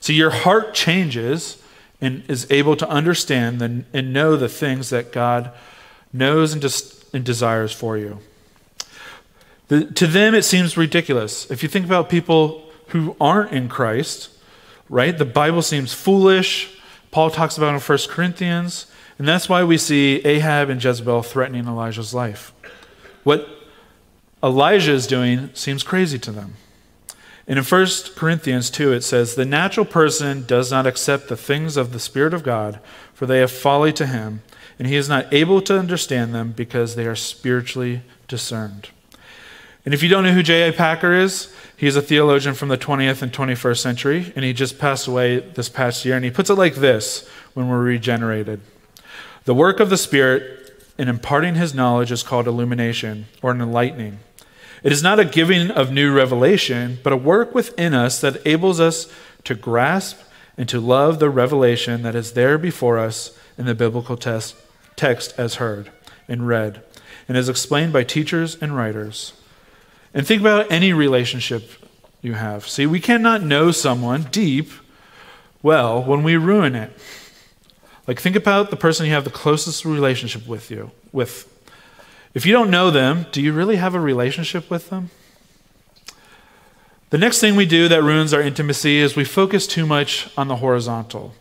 So 0.00 0.12
your 0.12 0.30
heart 0.30 0.74
changes 0.74 1.59
and 2.00 2.22
is 2.28 2.46
able 2.50 2.76
to 2.76 2.88
understand 2.88 3.60
and 3.60 4.12
know 4.12 4.36
the 4.36 4.48
things 4.48 4.90
that 4.90 5.12
God 5.12 5.52
knows 6.12 6.52
and, 6.52 6.62
des- 6.62 7.06
and 7.12 7.24
desires 7.24 7.72
for 7.72 7.98
you. 7.98 8.18
The, 9.68 9.84
to 9.84 10.06
them, 10.06 10.34
it 10.34 10.42
seems 10.42 10.76
ridiculous. 10.76 11.50
If 11.50 11.62
you 11.62 11.68
think 11.68 11.86
about 11.86 12.08
people 12.08 12.70
who 12.88 13.16
aren't 13.20 13.52
in 13.52 13.68
Christ, 13.68 14.30
right? 14.88 15.16
The 15.16 15.24
Bible 15.24 15.62
seems 15.62 15.94
foolish. 15.94 16.76
Paul 17.10 17.30
talks 17.30 17.56
about 17.56 17.74
in 17.74 17.80
1 17.80 17.98
Corinthians. 18.08 18.86
And 19.18 19.28
that's 19.28 19.48
why 19.48 19.62
we 19.64 19.78
see 19.78 20.16
Ahab 20.24 20.70
and 20.70 20.82
Jezebel 20.82 21.22
threatening 21.22 21.66
Elijah's 21.66 22.12
life. 22.12 22.52
What 23.22 23.46
Elijah 24.42 24.92
is 24.92 25.06
doing 25.06 25.50
seems 25.54 25.82
crazy 25.82 26.18
to 26.18 26.32
them. 26.32 26.54
And 27.46 27.58
in 27.58 27.64
1 27.64 27.86
Corinthians 28.14 28.70
2, 28.70 28.92
it 28.92 29.02
says, 29.02 29.34
The 29.34 29.44
natural 29.44 29.86
person 29.86 30.44
does 30.46 30.70
not 30.70 30.86
accept 30.86 31.28
the 31.28 31.36
things 31.36 31.76
of 31.76 31.92
the 31.92 31.98
Spirit 31.98 32.34
of 32.34 32.42
God, 32.42 32.80
for 33.12 33.26
they 33.26 33.38
have 33.38 33.50
folly 33.50 33.92
to 33.94 34.06
him, 34.06 34.42
and 34.78 34.86
he 34.86 34.96
is 34.96 35.08
not 35.08 35.32
able 35.32 35.60
to 35.62 35.78
understand 35.78 36.34
them 36.34 36.52
because 36.52 36.94
they 36.94 37.06
are 37.06 37.16
spiritually 37.16 38.02
discerned. 38.28 38.90
And 39.84 39.94
if 39.94 40.02
you 40.02 40.08
don't 40.08 40.24
know 40.24 40.32
who 40.32 40.42
J.I. 40.42 40.72
Packer 40.72 41.14
is, 41.14 41.52
he's 41.76 41.96
a 41.96 42.02
theologian 42.02 42.54
from 42.54 42.68
the 42.68 42.78
20th 42.78 43.22
and 43.22 43.32
21st 43.32 43.78
century, 43.78 44.32
and 44.36 44.44
he 44.44 44.52
just 44.52 44.78
passed 44.78 45.06
away 45.06 45.40
this 45.40 45.68
past 45.68 46.04
year. 46.04 46.16
And 46.16 46.24
he 46.24 46.30
puts 46.30 46.50
it 46.50 46.54
like 46.54 46.76
this 46.76 47.28
when 47.54 47.68
we're 47.68 47.82
regenerated 47.82 48.60
The 49.44 49.54
work 49.54 49.80
of 49.80 49.90
the 49.90 49.96
Spirit 49.96 50.60
in 50.98 51.08
imparting 51.08 51.54
his 51.54 51.74
knowledge 51.74 52.12
is 52.12 52.22
called 52.22 52.46
illumination 52.46 53.26
or 53.40 53.52
an 53.52 53.62
enlightening. 53.62 54.18
It 54.82 54.92
is 54.92 55.02
not 55.02 55.20
a 55.20 55.24
giving 55.24 55.70
of 55.70 55.92
new 55.92 56.12
revelation, 56.12 56.98
but 57.02 57.12
a 57.12 57.16
work 57.16 57.54
within 57.54 57.92
us 57.92 58.20
that 58.20 58.36
enables 58.36 58.80
us 58.80 59.12
to 59.44 59.54
grasp 59.54 60.18
and 60.56 60.68
to 60.68 60.80
love 60.80 61.18
the 61.18 61.30
revelation 61.30 62.02
that 62.02 62.14
is 62.14 62.32
there 62.32 62.56
before 62.56 62.98
us 62.98 63.36
in 63.58 63.66
the 63.66 63.74
biblical 63.74 64.16
test, 64.16 64.56
text 64.96 65.34
as 65.38 65.56
heard 65.56 65.90
and 66.28 66.46
read, 66.46 66.82
and 67.28 67.36
as 67.36 67.48
explained 67.48 67.92
by 67.92 68.04
teachers 68.04 68.56
and 68.60 68.74
writers. 68.74 69.34
And 70.14 70.26
think 70.26 70.40
about 70.40 70.70
any 70.72 70.92
relationship 70.92 71.70
you 72.22 72.34
have. 72.34 72.66
See, 72.66 72.86
we 72.86 73.00
cannot 73.00 73.42
know 73.42 73.70
someone 73.70 74.24
deep 74.30 74.70
well 75.62 76.02
when 76.02 76.22
we 76.22 76.36
ruin 76.36 76.74
it. 76.74 76.90
Like 78.06 78.18
think 78.18 78.34
about 78.34 78.70
the 78.70 78.76
person 78.76 79.06
you 79.06 79.12
have 79.12 79.24
the 79.24 79.30
closest 79.30 79.84
relationship 79.84 80.46
with 80.46 80.70
you 80.70 80.90
with. 81.12 81.46
If 82.32 82.46
you 82.46 82.52
don't 82.52 82.70
know 82.70 82.90
them, 82.90 83.26
do 83.32 83.42
you 83.42 83.52
really 83.52 83.76
have 83.76 83.94
a 83.94 84.00
relationship 84.00 84.70
with 84.70 84.90
them? 84.90 85.10
The 87.10 87.18
next 87.18 87.40
thing 87.40 87.56
we 87.56 87.66
do 87.66 87.88
that 87.88 88.04
ruins 88.04 88.32
our 88.32 88.40
intimacy 88.40 88.98
is 88.98 89.16
we 89.16 89.24
focus 89.24 89.66
too 89.66 89.84
much 89.84 90.30
on 90.38 90.46
the 90.46 90.56
horizontal. 90.56 91.34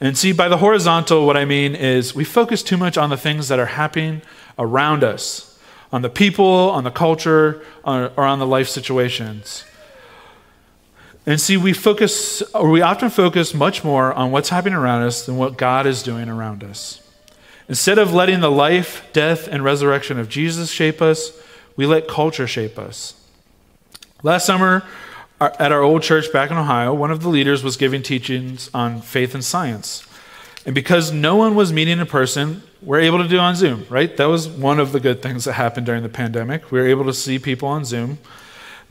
And 0.00 0.18
see, 0.18 0.32
by 0.32 0.48
the 0.48 0.58
horizontal, 0.58 1.26
what 1.26 1.36
I 1.36 1.44
mean 1.44 1.74
is 1.74 2.14
we 2.14 2.24
focus 2.24 2.62
too 2.62 2.76
much 2.76 2.98
on 2.98 3.08
the 3.08 3.16
things 3.16 3.48
that 3.48 3.58
are 3.58 3.66
happening 3.66 4.22
around 4.58 5.02
us 5.02 5.58
on 5.90 6.02
the 6.02 6.10
people, 6.10 6.44
on 6.44 6.84
the 6.84 6.90
culture, 6.90 7.62
or 7.84 8.18
on 8.18 8.38
the 8.38 8.46
life 8.46 8.68
situations. 8.68 9.64
And 11.24 11.40
see, 11.40 11.56
we 11.56 11.72
focus, 11.72 12.42
or 12.54 12.68
we 12.68 12.82
often 12.82 13.10
focus 13.10 13.54
much 13.54 13.84
more 13.84 14.12
on 14.12 14.30
what's 14.30 14.50
happening 14.50 14.74
around 14.74 15.02
us 15.02 15.24
than 15.24 15.36
what 15.38 15.56
God 15.56 15.86
is 15.86 16.02
doing 16.02 16.28
around 16.28 16.62
us. 16.62 17.00
Instead 17.68 17.98
of 17.98 18.14
letting 18.14 18.40
the 18.40 18.50
life, 18.50 19.06
death, 19.12 19.46
and 19.46 19.62
resurrection 19.62 20.18
of 20.18 20.28
Jesus 20.28 20.70
shape 20.70 21.02
us, 21.02 21.32
we 21.76 21.86
let 21.86 22.08
culture 22.08 22.46
shape 22.46 22.78
us. 22.78 23.14
Last 24.22 24.46
summer, 24.46 24.84
at 25.40 25.70
our 25.70 25.82
old 25.82 26.02
church 26.02 26.32
back 26.32 26.50
in 26.50 26.56
Ohio, 26.56 26.92
one 26.94 27.10
of 27.10 27.22
the 27.22 27.28
leaders 27.28 27.62
was 27.62 27.76
giving 27.76 28.02
teachings 28.02 28.70
on 28.74 29.00
faith 29.00 29.34
and 29.34 29.44
science. 29.44 30.04
And 30.66 30.74
because 30.74 31.12
no 31.12 31.36
one 31.36 31.54
was 31.54 31.72
meeting 31.72 31.98
in 31.98 32.06
person, 32.06 32.62
we're 32.82 33.00
able 33.00 33.18
to 33.18 33.28
do 33.28 33.38
on 33.38 33.54
Zoom, 33.54 33.86
right? 33.88 34.16
That 34.16 34.26
was 34.26 34.48
one 34.48 34.80
of 34.80 34.92
the 34.92 35.00
good 35.00 35.22
things 35.22 35.44
that 35.44 35.52
happened 35.52 35.86
during 35.86 36.02
the 36.02 36.08
pandemic. 36.08 36.70
We 36.70 36.80
were 36.80 36.86
able 36.86 37.04
to 37.04 37.14
see 37.14 37.38
people 37.38 37.68
on 37.68 37.84
Zoom. 37.84 38.18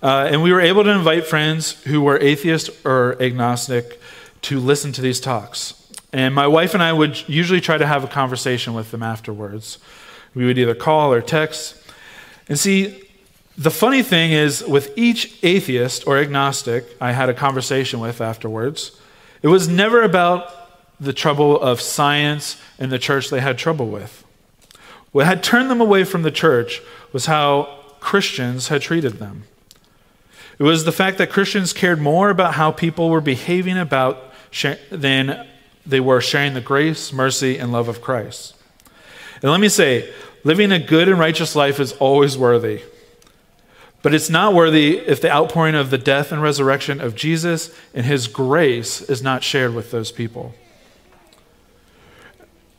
Uh, 0.02 0.30
and 0.32 0.44
we 0.44 0.54
were 0.54 0.62
able 0.62 0.84
to 0.84 0.92
invite 0.92 1.26
friends 1.26 1.84
who 1.84 2.02
were 2.02 2.20
atheist 2.20 2.70
or 2.86 3.22
agnostic 3.22 4.00
to 4.44 4.60
listen 4.60 4.92
to 4.94 5.02
these 5.02 5.20
talks. 5.20 5.87
And 6.14 6.34
my 6.34 6.48
wife 6.48 6.74
and 6.74 6.82
I 6.82 6.94
would 6.94 7.28
usually 7.28 7.62
try 7.62 7.78
to 7.78 7.86
have 7.86 8.04
a 8.04 8.08
conversation 8.08 8.74
with 8.74 8.92
them 8.92 9.04
afterwards. 9.04 9.78
We 10.34 10.46
would 10.46 10.58
either 10.58 10.76
call 10.76 11.12
or 11.12 11.22
text. 11.22 11.76
And 12.48 12.58
see, 12.58 13.04
the 13.58 13.72
funny 13.72 14.04
thing 14.04 14.32
is, 14.32 14.64
with 14.64 14.94
each 14.96 15.38
atheist 15.44 16.08
or 16.08 16.18
agnostic 16.18 16.86
I 17.02 17.12
had 17.12 17.28
a 17.28 17.34
conversation 17.34 18.00
with 18.00 18.22
afterwards, 18.22 19.00
it 19.42 19.48
was 19.48 19.68
never 19.68 20.04
about 20.04 20.54
the 21.00 21.14
trouble 21.14 21.60
of 21.60 21.82
science 21.82 22.62
and 22.80 22.92
the 22.92 23.00
church 23.00 23.30
they 23.30 23.42
had 23.42 23.58
trouble 23.58 23.88
with. 23.88 24.24
What 25.12 25.26
had 25.26 25.44
turned 25.44 25.70
them 25.70 25.82
away 25.82 26.04
from 26.04 26.22
the 26.24 26.32
church 26.32 26.82
was 27.12 27.26
how 27.26 27.84
Christians 28.00 28.68
had 28.68 28.82
treated 28.82 29.14
them. 29.14 29.44
It 30.60 30.64
was 30.64 30.86
the 30.86 30.92
fact 30.92 31.18
that 31.18 31.30
Christians 31.30 31.74
cared 31.74 32.00
more 32.00 32.30
about 32.30 32.56
how 32.56 32.72
people 32.72 33.10
were 33.10 33.22
behaving 33.22 33.78
about 33.78 34.34
than 34.90 35.48
they 35.88 36.00
were 36.00 36.22
sharing 36.22 36.54
the 36.54 36.62
grace, 36.62 37.14
mercy, 37.14 37.58
and 37.58 37.72
love 37.72 37.88
of 37.88 38.02
Christ. 38.02 38.56
And 39.42 39.52
let 39.52 39.62
me 39.62 39.70
say, 39.70 40.12
living 40.44 40.72
a 40.72 40.80
good 40.80 41.08
and 41.08 41.20
righteous 41.20 41.56
life 41.56 41.80
is 41.80 41.94
always 41.94 42.38
worthy. 42.38 42.82
But 44.02 44.14
it's 44.14 44.30
not 44.30 44.54
worthy 44.54 44.98
if 44.98 45.22
the 45.22 45.32
outpouring 45.32 45.76
of 45.76 45.90
the 45.90 45.98
death 45.98 46.32
and 46.32 46.42
resurrection 46.42 47.02
of 47.02 47.16
Jesus 47.16 47.76
and 47.94 48.06
his 48.06 48.28
grace 48.28 49.02
is 49.02 49.22
not 49.22 49.44
shared 49.44 49.74
with 49.74 49.92
those 49.92 50.12
people. 50.12 50.54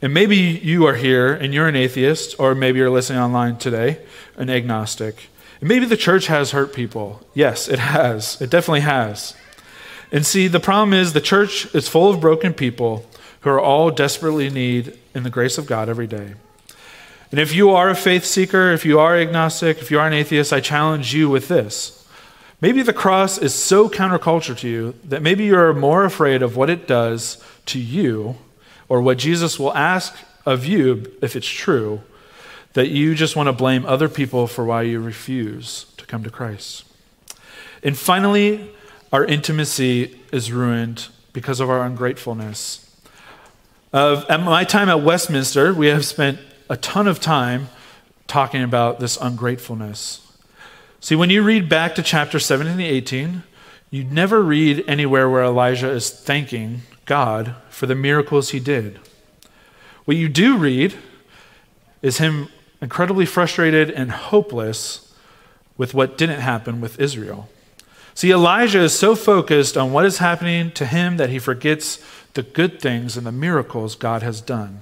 And 0.00 0.14
maybe 0.14 0.36
you 0.36 0.86
are 0.86 0.94
here 0.94 1.32
and 1.32 1.52
you're 1.52 1.66
an 1.66 1.74
atheist, 1.74 2.38
or 2.38 2.54
maybe 2.54 2.78
you're 2.78 2.88
listening 2.88 3.18
online 3.18 3.58
today, 3.58 3.98
an 4.36 4.48
agnostic. 4.48 5.28
And 5.60 5.68
maybe 5.68 5.86
the 5.86 5.96
church 5.96 6.28
has 6.28 6.52
hurt 6.52 6.72
people. 6.72 7.20
Yes, 7.34 7.68
it 7.68 7.80
has. 7.80 8.40
It 8.40 8.48
definitely 8.48 8.80
has. 8.80 9.34
And 10.10 10.24
see, 10.24 10.48
the 10.48 10.60
problem 10.60 10.94
is 10.94 11.12
the 11.12 11.20
church 11.20 11.72
is 11.74 11.88
full 11.88 12.10
of 12.10 12.20
broken 12.20 12.54
people 12.54 13.04
who 13.40 13.50
are 13.50 13.60
all 13.60 13.90
desperately 13.90 14.50
need 14.50 14.98
in 15.14 15.22
the 15.22 15.30
grace 15.30 15.58
of 15.58 15.66
God 15.66 15.88
every 15.88 16.06
day. 16.06 16.34
And 17.30 17.38
if 17.38 17.54
you 17.54 17.70
are 17.70 17.90
a 17.90 17.94
faith 17.94 18.24
seeker, 18.24 18.70
if 18.72 18.86
you 18.86 18.98
are 18.98 19.16
agnostic, 19.16 19.78
if 19.78 19.90
you 19.90 19.98
are 19.98 20.06
an 20.06 20.14
atheist, 20.14 20.52
I 20.52 20.60
challenge 20.60 21.14
you 21.14 21.28
with 21.28 21.48
this. 21.48 22.06
Maybe 22.60 22.82
the 22.82 22.92
cross 22.92 23.38
is 23.38 23.54
so 23.54 23.88
counterculture 23.88 24.56
to 24.58 24.68
you 24.68 24.94
that 25.04 25.22
maybe 25.22 25.44
you're 25.44 25.74
more 25.74 26.04
afraid 26.04 26.42
of 26.42 26.56
what 26.56 26.70
it 26.70 26.88
does 26.88 27.42
to 27.66 27.78
you 27.78 28.36
or 28.88 29.02
what 29.02 29.18
Jesus 29.18 29.58
will 29.58 29.74
ask 29.74 30.16
of 30.46 30.64
you, 30.64 31.12
if 31.20 31.36
it's 31.36 31.46
true, 31.46 32.00
that 32.72 32.88
you 32.88 33.14
just 33.14 33.36
want 33.36 33.48
to 33.48 33.52
blame 33.52 33.84
other 33.84 34.08
people 34.08 34.46
for 34.46 34.64
why 34.64 34.82
you 34.82 34.98
refuse 34.98 35.84
to 35.98 36.06
come 36.06 36.24
to 36.24 36.30
Christ. 36.30 36.84
And 37.82 37.96
finally, 37.96 38.70
our 39.12 39.24
intimacy 39.24 40.20
is 40.32 40.52
ruined 40.52 41.08
because 41.32 41.60
of 41.60 41.70
our 41.70 41.84
ungratefulness. 41.84 42.84
Uh, 43.92 44.24
at 44.28 44.42
my 44.42 44.64
time 44.64 44.88
at 44.88 45.02
Westminster, 45.02 45.72
we 45.72 45.86
have 45.86 46.04
spent 46.04 46.38
a 46.68 46.76
ton 46.76 47.08
of 47.08 47.20
time 47.20 47.68
talking 48.26 48.62
about 48.62 49.00
this 49.00 49.16
ungratefulness. 49.16 50.20
See, 51.00 51.16
when 51.16 51.30
you 51.30 51.42
read 51.42 51.68
back 51.68 51.94
to 51.94 52.02
chapter 52.02 52.38
17 52.38 52.72
and 52.72 52.82
18, 52.82 53.42
You 53.90 54.04
never 54.04 54.42
read 54.42 54.84
anywhere 54.86 55.30
where 55.30 55.42
Elijah 55.42 55.90
is 55.90 56.10
thanking 56.10 56.82
God 57.06 57.54
for 57.70 57.86
the 57.86 57.94
miracles 57.94 58.50
he 58.50 58.60
did. 58.60 58.98
What 60.04 60.18
you 60.18 60.28
do 60.28 60.58
read 60.58 60.94
is 62.02 62.18
him 62.18 62.48
incredibly 62.82 63.24
frustrated 63.24 63.90
and 63.90 64.10
hopeless 64.10 65.14
with 65.78 65.94
what 65.94 66.18
didn't 66.18 66.40
happen 66.40 66.82
with 66.82 67.00
Israel. 67.00 67.48
See, 68.18 68.32
Elijah 68.32 68.80
is 68.80 68.98
so 68.98 69.14
focused 69.14 69.76
on 69.76 69.92
what 69.92 70.04
is 70.04 70.18
happening 70.18 70.72
to 70.72 70.84
him 70.84 71.18
that 71.18 71.30
he 71.30 71.38
forgets 71.38 72.04
the 72.34 72.42
good 72.42 72.80
things 72.80 73.16
and 73.16 73.24
the 73.24 73.30
miracles 73.30 73.94
God 73.94 74.24
has 74.24 74.40
done. 74.40 74.80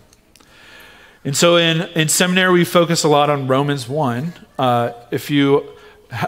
And 1.22 1.36
so 1.36 1.56
in, 1.58 1.82
in 1.94 2.08
seminary, 2.08 2.50
we 2.54 2.64
focus 2.64 3.04
a 3.04 3.08
lot 3.08 3.28
on 3.28 3.46
Romans 3.46 3.90
1. 3.90 4.32
Uh, 4.58 4.92
if 5.10 5.30
you 5.30 5.68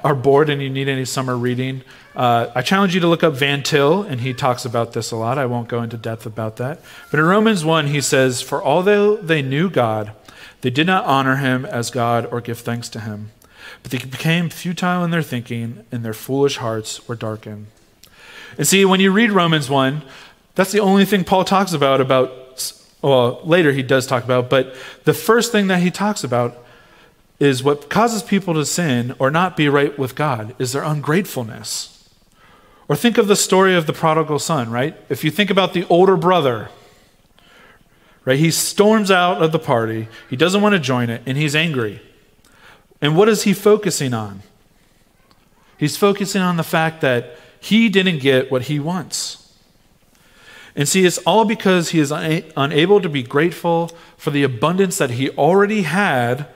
are 0.05 0.15
bored 0.15 0.51
and 0.51 0.61
you 0.61 0.69
need 0.69 0.87
any 0.87 1.07
summer 1.07 1.35
reading, 1.35 1.83
uh, 2.15 2.49
I 2.55 2.61
challenge 2.61 2.95
you 2.95 3.01
to 3.01 3.09
look 3.09 3.25
up 3.25 3.33
Van 3.33 3.63
Til, 3.63 4.03
and 4.03 4.21
he 4.21 4.35
talks 4.35 4.67
about 4.67 4.93
this 4.93 5.11
a 5.11 5.17
lot. 5.17 5.39
I 5.39 5.47
won't 5.47 5.69
go 5.69 5.83
into 5.83 5.97
depth 5.97 6.27
about 6.27 6.59
that. 6.59 6.83
But 7.11 7.21
in 7.21 7.25
Romans 7.25 7.65
1, 7.65 7.87
he 7.87 8.03
says, 8.03 8.43
For 8.43 8.63
although 8.63 9.17
they 9.17 9.41
knew 9.41 9.71
God, 9.71 10.13
they 10.61 10.69
did 10.69 10.87
not 10.87 11.07
honor 11.07 11.37
him 11.37 11.65
as 11.65 11.91
God 11.91 12.29
or 12.31 12.43
give 12.43 12.59
thanks 12.59 12.91
to 12.91 13.01
him. 13.01 13.31
But 13.83 13.93
they 13.93 13.99
became 13.99 14.51
futile 14.51 15.05
in 15.05 15.11
their 15.11 15.23
thinking, 15.23 15.85
and 15.93 16.05
their 16.05 16.15
foolish 16.15 16.57
hearts 16.57 17.07
were 17.09 17.15
darkened. 17.15 17.67
And 18.57 18.67
see, 18.67 18.85
when 18.85 19.01
you 19.01 19.13
read 19.13 19.31
Romans 19.31 19.71
1, 19.71 20.03
that's 20.55 20.73
the 20.73 20.81
only 20.81 21.05
thing 21.05 21.25
Paul 21.25 21.45
talks 21.45 21.73
about 21.73 22.01
about 22.01 22.49
well, 23.03 23.41
later 23.45 23.73
he 23.73 23.83
does 23.83 24.07
talk 24.07 24.25
about, 24.25 24.51
but 24.51 24.75
the 25.05 25.15
first 25.15 25.53
thing 25.53 25.69
that 25.69 25.81
he 25.83 25.91
talks 25.91 26.25
about 26.25 26.57
is 27.39 27.63
what 27.63 27.89
causes 27.89 28.23
people 28.23 28.55
to 28.55 28.67
sin 28.67 29.15
or 29.19 29.31
not 29.31 29.57
be 29.57 29.69
right 29.69 29.97
with 29.97 30.17
God 30.17 30.55
is 30.59 30.73
their 30.73 30.83
ungratefulness. 30.83 31.95
Or 32.89 32.97
think 32.97 33.19
of 33.19 33.29
the 33.29 33.37
story 33.37 33.77
of 33.77 33.87
the 33.87 33.93
prodigal 33.93 34.39
son, 34.39 34.71
right? 34.71 34.97
If 35.09 35.23
you 35.23 35.31
think 35.31 35.51
about 35.51 35.75
the 35.75 35.85
older 35.89 36.17
brother, 36.17 36.71
right? 38.25 38.39
He 38.39 38.51
storms 38.51 39.11
out 39.11 39.43
of 39.43 39.53
the 39.53 39.59
party, 39.59 40.09
he 40.29 40.37
doesn't 40.37 40.63
want 40.63 40.75
to 40.75 40.81
join 40.81 41.11
it, 41.11 41.23
and 41.27 41.39
he's 41.39 41.55
angry. 41.55 42.03
And 43.01 43.17
what 43.17 43.29
is 43.29 43.45
he 43.45 43.53
focusing 43.53 44.13
on? 44.13 44.43
He's 45.77 45.97
focusing 45.97 46.43
on 46.43 46.57
the 46.57 46.65
fact 46.65 47.01
that 47.03 47.37
he 47.61 47.89
didn't 47.89 48.19
get 48.19 48.51
what 48.51 48.63
he 48.63 48.79
wants. 48.81 49.53
And 50.75 50.89
see, 50.89 51.05
it's 51.05 51.19
all 51.19 51.45
because 51.45 51.91
he 51.91 52.01
is 52.01 52.13
una- 52.13 52.43
unable 52.57 53.01
to 53.01 53.09
be 53.09 53.23
grateful 53.23 53.89
for 54.17 54.31
the 54.31 54.43
abundance 54.43 54.99
that 54.99 55.11
he 55.11 55.31
already 55.31 55.83
had, 55.83 56.47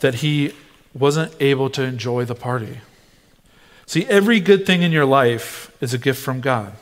that 0.00 0.16
he 0.16 0.52
wasn't 0.94 1.34
able 1.40 1.70
to 1.70 1.82
enjoy 1.82 2.24
the 2.24 2.34
party. 2.34 2.80
See, 3.86 4.06
every 4.06 4.40
good 4.40 4.66
thing 4.66 4.82
in 4.82 4.92
your 4.92 5.04
life 5.04 5.74
is 5.80 5.94
a 5.94 5.98
gift 5.98 6.22
from 6.22 6.40
God. 6.40 6.74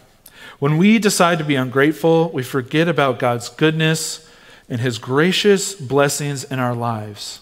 When 0.58 0.76
we 0.76 0.98
decide 0.98 1.38
to 1.38 1.44
be 1.44 1.56
ungrateful, 1.56 2.30
we 2.30 2.42
forget 2.42 2.86
about 2.86 3.18
God's 3.18 3.48
goodness 3.48 4.28
and 4.68 4.80
his 4.80 4.98
gracious 4.98 5.74
blessings 5.74 6.44
in 6.44 6.58
our 6.58 6.74
lives. 6.74 7.40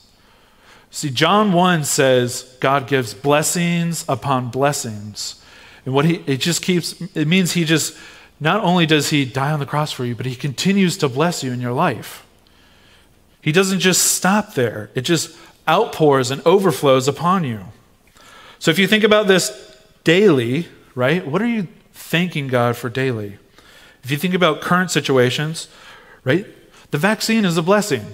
See, 0.91 1.11
John 1.11 1.53
1 1.53 1.85
says 1.85 2.57
God 2.61 2.87
gives 2.87 3.15
blessings 3.15 4.05
upon 4.09 4.51
blessings. 4.51 5.43
And 5.85 5.95
what 5.95 6.05
he 6.05 6.17
it 6.27 6.39
just 6.39 6.63
keeps 6.63 7.01
it 7.15 7.27
means 7.27 7.53
he 7.53 7.65
just 7.65 7.97
not 8.41 8.63
only 8.63 8.87
does 8.87 9.11
he 9.11 9.25
die 9.25 9.53
on 9.53 9.59
the 9.59 9.67
cross 9.67 9.93
for 9.93 10.05
you, 10.05 10.15
but 10.15 10.27
he 10.27 10.35
continues 10.35 10.97
to 10.99 11.09
bless 11.09 11.43
you 11.43 11.53
in 11.53 11.61
your 11.61 11.73
life. 11.73 12.27
He 13.41 13.53
doesn't 13.53 13.81
just 13.81 14.13
stop 14.13 14.55
there, 14.55 14.91
it 14.95 15.03
just 15.03 15.37
outpours 15.69 16.31
and 16.31 16.41
overflows 16.47 17.09
upon 17.09 17.45
you. 17.45 17.61
So 18.59 18.71
if 18.71 18.79
you 18.79 18.87
think 18.87 19.05
about 19.05 19.29
this 19.29 19.51
daily, 20.05 20.69
right, 20.95 21.27
what 21.27 21.43
are 21.43 21.47
you 21.47 21.69
thanking 21.93 22.49
God 22.49 22.77
for 22.77 22.89
daily? 22.89 23.39
If 24.03 24.11
you 24.11 24.17
think 24.17 24.35
about 24.35 24.61
current 24.61 24.91
situations, 24.91 25.69
right, 26.25 26.47
the 26.91 26.99
vaccine 26.99 27.45
is 27.45 27.57
a 27.57 27.63
blessing. 27.63 28.05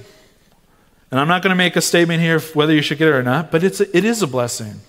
And 1.14 1.20
I'm 1.20 1.28
not 1.28 1.42
going 1.42 1.50
to 1.50 1.54
make 1.54 1.76
a 1.76 1.80
statement 1.80 2.20
here 2.20 2.40
whether 2.40 2.72
you 2.74 2.82
should 2.82 2.98
get 2.98 3.06
it 3.06 3.14
or 3.14 3.22
not, 3.22 3.52
but 3.52 3.62
it's 3.62 3.80
a, 3.80 3.96
it 3.96 4.04
is 4.04 4.20
a 4.20 4.26
blessing. 4.26 4.80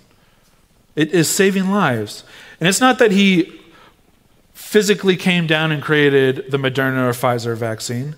It 0.96 1.12
is 1.12 1.30
saving 1.30 1.70
lives. 1.70 2.24
And 2.60 2.68
it's 2.68 2.82
not 2.82 2.98
that 2.98 3.12
he 3.12 3.62
physically 4.52 5.18
came 5.18 5.46
down 5.46 5.72
and 5.72 5.84
created 5.84 6.50
the 6.50 6.58
Moderna 6.58 7.08
or 7.08 7.12
Pfizer 7.12 7.56
vaccine. 7.56 8.16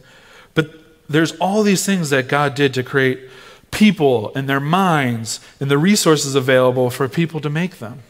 But 0.53 0.71
there's 1.09 1.33
all 1.33 1.63
these 1.63 1.85
things 1.85 2.09
that 2.11 2.29
God 2.29 2.55
did 2.55 2.73
to 2.75 2.81
create 2.81 3.29
people 3.71 4.31
and 4.35 4.47
their 4.47 4.61
minds 4.61 5.41
and 5.59 5.69
the 5.69 5.77
resources 5.77 6.33
available 6.33 6.89
for 6.89 7.09
people 7.09 7.41
to 7.41 7.49
make 7.49 7.79
them. 7.79 8.03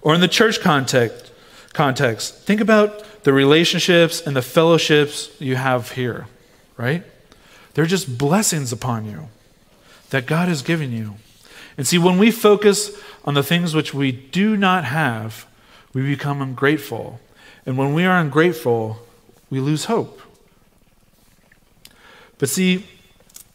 Or 0.00 0.14
in 0.14 0.20
the 0.20 0.28
church 0.28 0.60
context, 0.60 1.32
context, 1.72 2.36
think 2.42 2.60
about 2.60 3.24
the 3.24 3.32
relationships 3.32 4.24
and 4.24 4.36
the 4.36 4.42
fellowships 4.42 5.28
you 5.40 5.56
have 5.56 5.90
here, 5.90 6.28
right? 6.76 7.02
They're 7.74 7.86
just 7.86 8.18
blessings 8.18 8.72
upon 8.72 9.04
you 9.04 9.28
that 10.10 10.26
God 10.26 10.48
has 10.48 10.62
given 10.62 10.92
you. 10.92 11.16
And 11.76 11.86
see, 11.86 11.98
when 11.98 12.18
we 12.18 12.30
focus 12.30 12.96
on 13.24 13.34
the 13.34 13.42
things 13.42 13.74
which 13.74 13.92
we 13.92 14.12
do 14.12 14.56
not 14.56 14.84
have, 14.84 15.46
we 15.92 16.02
become 16.02 16.40
ungrateful. 16.40 17.20
And 17.66 17.76
when 17.76 17.94
we 17.94 18.04
are 18.04 18.18
ungrateful, 18.18 18.98
we 19.50 19.60
lose 19.60 19.86
hope. 19.86 20.20
But 22.38 22.48
see, 22.48 22.86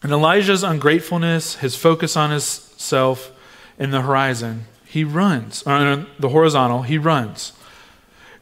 in 0.03 0.11
Elijah's 0.11 0.63
ungratefulness, 0.63 1.55
his 1.55 1.75
focus 1.75 2.15
on 2.17 2.31
himself 2.31 3.31
in 3.77 3.91
the 3.91 4.01
horizon, 4.01 4.65
he 4.85 5.03
runs. 5.03 5.63
On 5.63 6.07
the 6.17 6.29
horizontal, 6.29 6.83
he 6.83 6.97
runs. 6.97 7.53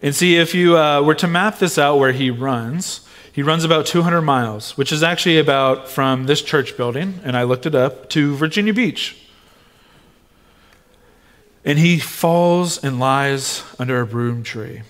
And 0.02 0.16
see, 0.16 0.38
if 0.38 0.54
you 0.54 0.78
uh, 0.78 1.02
were 1.02 1.16
to 1.16 1.28
map 1.28 1.60
this 1.60 1.78
out 1.78 1.98
where 1.98 2.12
he 2.12 2.30
runs, 2.30 3.07
he 3.38 3.44
runs 3.44 3.64
about 3.64 3.86
200 3.86 4.24
miles, 4.24 4.76
which 4.80 4.92
is 4.92 5.04
actually 5.04 5.38
about 5.38 5.88
from 5.88 6.26
this 6.26 6.42
church 6.42 6.76
building, 6.76 7.20
and 7.24 7.38
I 7.38 7.44
looked 7.44 7.68
it 7.68 7.76
up, 7.76 8.10
to 8.10 8.36
Virginia 8.36 8.74
Beach. 8.74 9.16
And 11.64 11.78
he 11.78 12.00
falls 12.00 12.84
and 12.84 13.00
lies 13.00 13.62
under 13.78 14.02
a 14.02 14.08
broom 14.08 14.42
tree. 14.42 14.82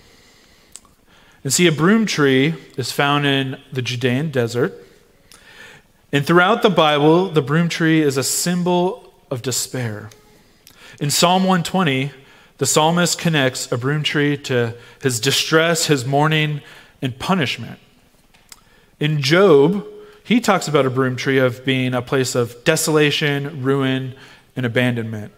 And 1.44 1.52
see, 1.52 1.66
a 1.66 1.72
broom 1.72 2.06
tree 2.06 2.54
is 2.78 2.90
found 2.90 3.26
in 3.26 3.60
the 3.70 3.82
Judean 3.82 4.30
desert. 4.30 4.72
And 6.10 6.26
throughout 6.26 6.62
the 6.62 6.70
Bible, 6.70 7.28
the 7.28 7.42
broom 7.42 7.68
tree 7.68 8.00
is 8.00 8.16
a 8.16 8.24
symbol 8.24 9.12
of 9.30 9.42
despair. 9.42 10.08
In 11.02 11.10
Psalm 11.10 11.42
120, 11.42 12.12
the 12.56 12.64
psalmist 12.64 13.18
connects 13.18 13.70
a 13.70 13.76
broom 13.76 14.02
tree 14.02 14.38
to 14.38 14.74
his 15.02 15.20
distress, 15.20 15.84
his 15.84 16.06
mourning, 16.06 16.62
and 17.02 17.18
punishment. 17.18 17.78
In 19.00 19.22
Job, 19.22 19.86
he 20.24 20.40
talks 20.40 20.68
about 20.68 20.86
a 20.86 20.90
broom 20.90 21.16
tree 21.16 21.38
of 21.38 21.64
being 21.64 21.94
a 21.94 22.02
place 22.02 22.34
of 22.34 22.64
desolation, 22.64 23.62
ruin, 23.62 24.14
and 24.56 24.66
abandonment. 24.66 25.32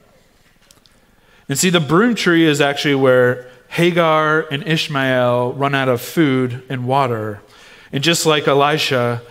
And 1.49 1.59
see, 1.59 1.71
the 1.71 1.81
broom 1.81 2.15
tree 2.15 2.47
is 2.47 2.61
actually 2.61 2.95
where 2.95 3.49
Hagar 3.69 4.47
and 4.51 4.67
Ishmael 4.67 5.53
run 5.53 5.75
out 5.75 5.89
of 5.89 6.01
food 6.01 6.63
and 6.69 6.87
water. 6.87 7.41
And 7.93 8.03
just 8.03 8.25
like 8.25 8.49
Elisha, 8.49 9.23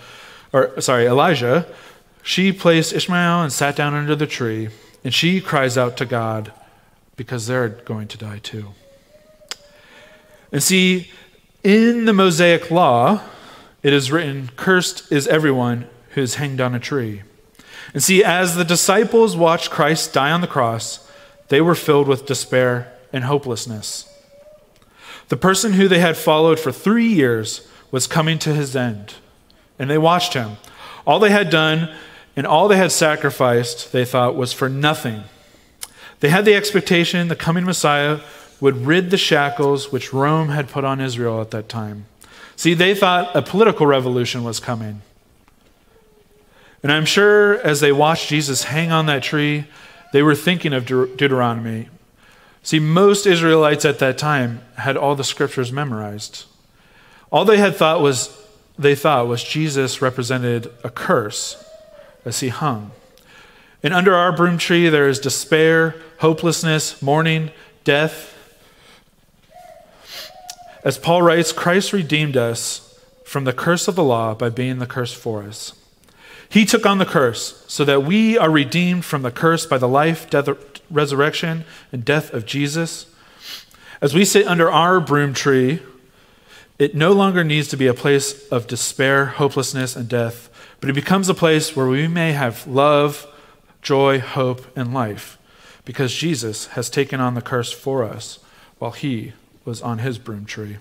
or 0.53 0.79
sorry, 0.79 1.07
Elijah, 1.07 1.65
she 2.23 2.51
placed 2.51 2.93
Ishmael 2.93 3.41
and 3.41 3.51
sat 3.51 3.75
down 3.75 3.93
under 3.93 4.15
the 4.15 4.27
tree, 4.27 4.69
and 5.03 5.13
she 5.13 5.41
cries 5.41 5.77
out 5.77 5.97
to 5.97 6.05
God 6.05 6.51
because 7.15 7.47
they're 7.47 7.69
going 7.69 8.07
to 8.09 8.17
die 8.17 8.39
too. 8.39 8.67
And 10.51 10.61
see, 10.61 11.11
in 11.63 12.05
the 12.05 12.13
Mosaic 12.13 12.71
law, 12.71 13.21
it 13.83 13.93
is 13.93 14.11
written, 14.11 14.49
Cursed 14.55 15.11
is 15.11 15.27
everyone 15.27 15.87
who 16.11 16.21
is 16.21 16.35
hanged 16.35 16.61
on 16.61 16.75
a 16.75 16.79
tree. 16.79 17.23
And 17.93 18.03
see, 18.03 18.23
as 18.23 18.55
the 18.55 18.65
disciples 18.65 19.35
watched 19.35 19.71
Christ 19.71 20.13
die 20.13 20.31
on 20.31 20.41
the 20.41 20.47
cross, 20.47 21.09
they 21.47 21.61
were 21.61 21.75
filled 21.75 22.07
with 22.07 22.25
despair 22.25 22.93
and 23.11 23.23
hopelessness. 23.23 24.05
The 25.29 25.37
person 25.37 25.73
who 25.73 25.87
they 25.87 25.99
had 25.99 26.17
followed 26.17 26.59
for 26.59 26.71
three 26.71 27.07
years 27.07 27.67
was 27.91 28.07
coming 28.07 28.37
to 28.39 28.53
his 28.53 28.75
end, 28.75 29.15
and 29.77 29.89
they 29.89 29.97
watched 29.97 30.33
him. 30.33 30.57
All 31.05 31.19
they 31.19 31.31
had 31.31 31.49
done 31.49 31.89
and 32.35 32.47
all 32.47 32.67
they 32.67 32.77
had 32.77 32.91
sacrificed, 32.91 33.91
they 33.91 34.05
thought, 34.05 34.35
was 34.35 34.53
for 34.53 34.69
nothing. 34.69 35.23
They 36.19 36.29
had 36.29 36.45
the 36.45 36.55
expectation 36.55 37.27
the 37.27 37.35
coming 37.35 37.65
Messiah 37.65 38.21
would 38.61 38.85
rid 38.85 39.09
the 39.09 39.17
shackles 39.17 39.91
which 39.91 40.13
Rome 40.13 40.49
had 40.49 40.69
put 40.69 40.85
on 40.85 41.01
Israel 41.01 41.41
at 41.41 41.51
that 41.51 41.67
time. 41.67 42.05
See, 42.59 42.73
they 42.73 42.93
thought 42.93 43.33
a 43.37 43.41
political 43.41 43.87
revolution 43.87 44.43
was 44.43 44.59
coming. 44.59 45.01
And 46.83 46.91
I'm 46.91 47.05
sure 47.05 47.57
as 47.61 47.79
they 47.79 47.93
watched 47.93 48.27
Jesus 48.27 48.65
hang 48.65 48.91
on 48.91 49.05
that 49.05 49.23
tree, 49.23 49.63
they 50.11 50.21
were 50.21 50.35
thinking 50.35 50.73
of 50.73 50.85
De- 50.85 51.07
Deuteronomy. 51.15 51.87
See, 52.61 52.81
most 52.81 53.25
Israelites 53.25 53.85
at 53.85 53.99
that 53.99 54.17
time 54.17 54.59
had 54.75 54.97
all 54.97 55.15
the 55.15 55.23
scriptures 55.23 55.71
memorized. 55.71 56.47
All 57.31 57.45
they 57.45 57.59
had 57.59 57.77
thought 57.77 58.01
was 58.01 58.37
they 58.77 58.93
thought 58.93 59.29
was 59.29 59.41
Jesus 59.41 60.01
represented 60.01 60.69
a 60.83 60.89
curse 60.89 61.63
as 62.25 62.41
he 62.41 62.49
hung. 62.49 62.91
And 63.81 63.93
under 63.93 64.13
our 64.13 64.35
broom 64.35 64.57
tree 64.57 64.89
there 64.89 65.07
is 65.07 65.19
despair, 65.19 65.95
hopelessness, 66.17 67.01
mourning, 67.01 67.51
death. 67.85 68.35
As 70.83 70.97
Paul 70.97 71.21
writes, 71.21 71.51
Christ 71.51 71.91
redeemed 71.93 72.37
us 72.37 72.99
from 73.25 73.43
the 73.43 73.53
curse 73.53 73.87
of 73.87 73.95
the 73.95 74.03
law 74.03 74.33
by 74.33 74.49
being 74.49 74.79
the 74.79 74.87
curse 74.87 75.13
for 75.13 75.43
us. 75.43 75.73
He 76.47 76.65
took 76.65 76.85
on 76.85 76.97
the 76.97 77.05
curse 77.05 77.63
so 77.67 77.85
that 77.85 78.03
we 78.03 78.37
are 78.37 78.49
redeemed 78.49 79.05
from 79.05 79.21
the 79.21 79.31
curse 79.31 79.65
by 79.65 79.77
the 79.77 79.87
life, 79.87 80.29
death, 80.29 80.49
resurrection, 80.89 81.65
and 81.91 82.03
death 82.03 82.33
of 82.33 82.45
Jesus. 82.45 83.05
As 84.01 84.15
we 84.15 84.25
sit 84.25 84.47
under 84.47 84.71
our 84.71 84.99
broom 84.99 85.33
tree, 85.33 85.81
it 86.79 86.95
no 86.95 87.11
longer 87.11 87.43
needs 87.43 87.67
to 87.67 87.77
be 87.77 87.87
a 87.87 87.93
place 87.93 88.47
of 88.47 88.65
despair, 88.65 89.25
hopelessness, 89.25 89.95
and 89.95 90.07
death, 90.07 90.49
but 90.79 90.89
it 90.89 90.93
becomes 90.93 91.27
a 91.27 91.33
place 91.33 91.75
where 91.75 91.87
we 91.87 92.07
may 92.07 92.31
have 92.31 92.65
love, 92.65 93.27
joy, 93.81 94.19
hope, 94.19 94.65
and 94.77 94.93
life 94.93 95.37
because 95.83 96.13
Jesus 96.13 96.67
has 96.67 96.89
taken 96.89 97.19
on 97.19 97.33
the 97.33 97.41
curse 97.41 97.71
for 97.71 98.03
us 98.03 98.39
while 98.79 98.91
he 98.91 99.33
was 99.65 99.81
on 99.81 99.99
his 99.99 100.17
broom 100.17 100.45
tree. 100.45 100.77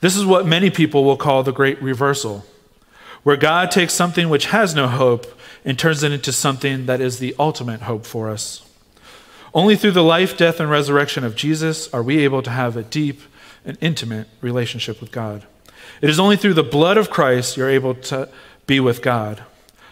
This 0.00 0.16
is 0.16 0.24
what 0.24 0.46
many 0.46 0.70
people 0.70 1.04
will 1.04 1.16
call 1.16 1.42
the 1.42 1.52
great 1.52 1.80
reversal 1.82 2.44
where 3.22 3.36
God 3.36 3.70
takes 3.70 3.92
something 3.94 4.28
which 4.28 4.46
has 4.46 4.74
no 4.74 4.86
hope 4.86 5.26
and 5.64 5.78
turns 5.78 6.02
it 6.02 6.12
into 6.12 6.32
something 6.32 6.86
that 6.86 7.00
is 7.00 7.18
the 7.18 7.34
ultimate 7.38 7.82
hope 7.82 8.06
for 8.06 8.30
us. 8.30 8.64
Only 9.52 9.76
through 9.76 9.92
the 9.92 10.04
life, 10.04 10.36
death, 10.36 10.60
and 10.60 10.70
resurrection 10.70 11.24
of 11.24 11.34
Jesus 11.34 11.92
are 11.92 12.02
we 12.02 12.18
able 12.18 12.42
to 12.42 12.50
have 12.50 12.76
a 12.76 12.82
deep 12.82 13.20
and 13.64 13.76
intimate 13.80 14.28
relationship 14.40 15.00
with 15.00 15.10
God. 15.10 15.44
It 16.00 16.08
is 16.08 16.20
only 16.20 16.36
through 16.36 16.54
the 16.54 16.62
blood 16.62 16.96
of 16.96 17.10
Christ 17.10 17.56
you're 17.56 17.68
able 17.68 17.94
to 17.94 18.28
be 18.66 18.78
with 18.78 19.02
God. 19.02 19.42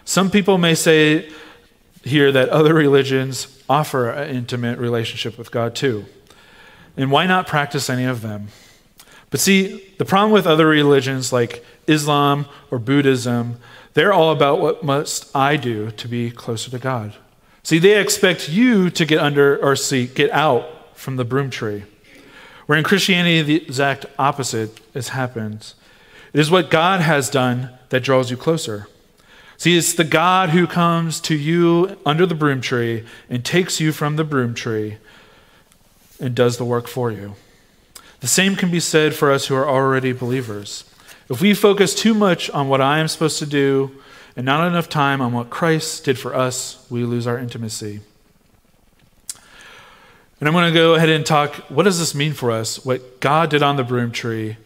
Some 0.04 0.30
people 0.30 0.56
may 0.56 0.74
say 0.74 1.30
here 2.04 2.30
that 2.30 2.48
other 2.50 2.74
religions 2.74 3.62
offer 3.68 4.09
an 4.09 4.35
intimate 4.35 4.78
relationship 4.78 5.37
with 5.37 5.50
God 5.50 5.74
too. 5.74 6.06
And 6.96 7.11
why 7.11 7.26
not 7.26 7.46
practice 7.46 7.90
any 7.90 8.04
of 8.04 8.22
them? 8.22 8.48
But 9.30 9.40
see, 9.40 9.92
the 9.98 10.04
problem 10.04 10.32
with 10.32 10.46
other 10.46 10.66
religions 10.66 11.32
like 11.32 11.64
Islam 11.87 12.46
or 12.70 12.78
Buddhism, 12.78 13.59
they're 13.94 14.12
all 14.12 14.32
about 14.32 14.61
what 14.61 14.82
must 14.82 15.35
I 15.35 15.56
do 15.56 15.90
to 15.90 16.09
be 16.09 16.30
closer 16.30 16.70
to 16.70 16.78
God. 16.78 17.14
See, 17.62 17.78
they 17.78 18.00
expect 18.00 18.48
you 18.48 18.90
to 18.90 19.04
get 19.04 19.18
under 19.18 19.62
or 19.62 19.74
see, 19.74 20.06
get 20.06 20.30
out 20.30 20.96
from 20.96 21.16
the 21.16 21.24
broom 21.24 21.50
tree. 21.50 21.85
Where 22.66 22.78
in 22.78 22.85
Christianity, 22.85 23.42
the 23.42 23.56
exact 23.56 24.06
opposite 24.18 24.80
has 24.94 25.09
happened. 25.09 25.74
It 26.32 26.40
is 26.40 26.50
what 26.50 26.70
God 26.70 27.00
has 27.00 27.28
done 27.30 27.70
that 27.90 28.02
draws 28.02 28.30
you 28.30 28.37
closer. 28.37 28.88
See, 29.56 29.76
it's 29.76 29.94
the 29.94 30.04
God 30.04 30.50
who 30.50 30.66
comes 30.66 31.20
to 31.22 31.35
you 31.35 31.96
under 32.04 32.26
the 32.26 32.35
broom 32.35 32.61
tree 32.61 33.04
and 33.30 33.44
takes 33.44 33.80
you 33.80 33.92
from 33.92 34.16
the 34.16 34.24
broom 34.24 34.54
tree 34.54 34.98
and 36.20 36.35
does 36.35 36.57
the 36.57 36.64
work 36.64 36.87
for 36.87 37.11
you. 37.11 37.35
The 38.20 38.26
same 38.26 38.57
can 38.57 38.70
be 38.70 38.81
said 38.81 39.14
for 39.14 39.31
us 39.31 39.46
who 39.46 39.55
are 39.55 39.68
already 39.68 40.12
believers. 40.12 40.85
If 41.29 41.40
we 41.40 41.55
focus 41.55 41.94
too 41.94 42.14
much 42.14 42.48
on 42.50 42.68
what 42.68 42.81
I 42.81 42.98
am 42.98 43.09
supposed 43.09 43.38
to 43.40 43.46
do 43.46 43.90
and 44.37 44.46
not 44.46 44.66
enough 44.66 44.88
time 44.88 45.20
on 45.20 45.33
what 45.33 45.50
Christ 45.50 46.05
did 46.05 46.18
for 46.18 46.35
us, 46.35 46.85
we 46.88 47.05
lose 47.05 47.26
our 47.26 47.38
intimacy. 47.38 48.00
And 50.38 50.48
I'm 50.48 50.52
going 50.52 50.72
to 50.72 50.79
go 50.79 50.94
ahead 50.94 51.09
and 51.09 51.24
talk 51.24 51.55
what 51.68 51.85
does 51.85 51.98
this 51.98 52.14
mean 52.14 52.33
for 52.33 52.50
us? 52.50 52.85
What 52.85 53.20
God 53.20 53.50
did 53.50 53.62
on 53.62 53.76
the 53.76 53.85
broom 53.85 54.12
tree 54.12 54.57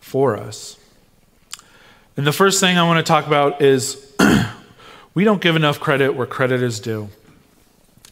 for 0.00 0.36
us. 0.36 0.76
And 2.16 2.26
the 2.26 2.32
first 2.32 2.60
thing 2.60 2.76
I 2.76 2.86
want 2.86 3.04
to 3.04 3.08
talk 3.08 3.26
about 3.26 3.62
is 3.62 4.14
we 5.14 5.24
don't 5.24 5.40
give 5.40 5.56
enough 5.56 5.78
credit 5.78 6.14
where 6.14 6.26
credit 6.26 6.62
is 6.62 6.80
due. 6.80 7.08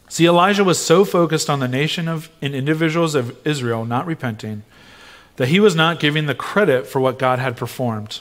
See, 0.09 0.27
Elijah 0.27 0.65
was 0.65 0.79
so 0.79 1.05
focused 1.05 1.51
on 1.51 1.61
the 1.61 1.69
nation 1.69 2.09
of 2.09 2.31
and 2.41 2.55
individuals 2.55 3.15
of 3.15 3.37
Israel 3.47 3.85
not 3.85 4.07
repenting 4.07 4.63
that 5.37 5.49
he 5.49 5.61
was 5.61 5.75
not 5.75 6.01
giving 6.01 6.27
the 6.27 6.35
credit 6.35 6.87
for 6.87 7.01
what 7.01 7.19
God 7.19 7.39
had 7.39 7.57
performed. 7.57 8.21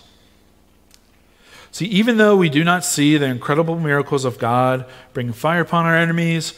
See, 1.71 1.85
even 1.85 2.17
though 2.17 2.35
we 2.35 2.49
do 2.49 2.63
not 2.63 2.83
see 2.85 3.17
the 3.17 3.25
incredible 3.25 3.79
miracles 3.79 4.25
of 4.25 4.37
God 4.39 4.85
bringing 5.13 5.33
fire 5.33 5.61
upon 5.61 5.85
our 5.85 5.95
enemies, 5.95 6.53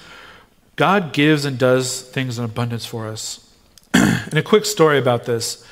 God 0.76 1.14
gives 1.14 1.46
and 1.46 1.58
does 1.58 2.02
things 2.02 2.40
in 2.40 2.46
abundance 2.46 2.86
for 2.86 3.08
us. 3.08 3.54
and 3.94 4.34
a 4.36 4.44
quick 4.44 4.66
story 4.66 4.98
about 4.98 5.26
this. 5.26 5.66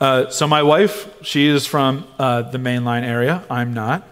Uh, 0.00 0.28
so, 0.28 0.46
my 0.46 0.62
wife, 0.62 1.08
she 1.22 1.46
is 1.46 1.66
from 1.66 2.06
uh, 2.18 2.42
the 2.42 2.58
mainline 2.58 3.02
area. 3.02 3.44
I'm 3.50 3.72
not. 3.72 4.06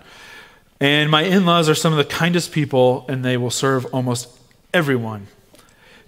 And 0.80 1.10
my 1.10 1.22
in 1.22 1.44
laws 1.44 1.68
are 1.68 1.74
some 1.74 1.92
of 1.92 1.98
the 1.98 2.04
kindest 2.04 2.52
people, 2.52 3.04
and 3.08 3.24
they 3.24 3.36
will 3.36 3.50
serve 3.50 3.84
almost 3.86 4.28
everyone. 4.74 5.28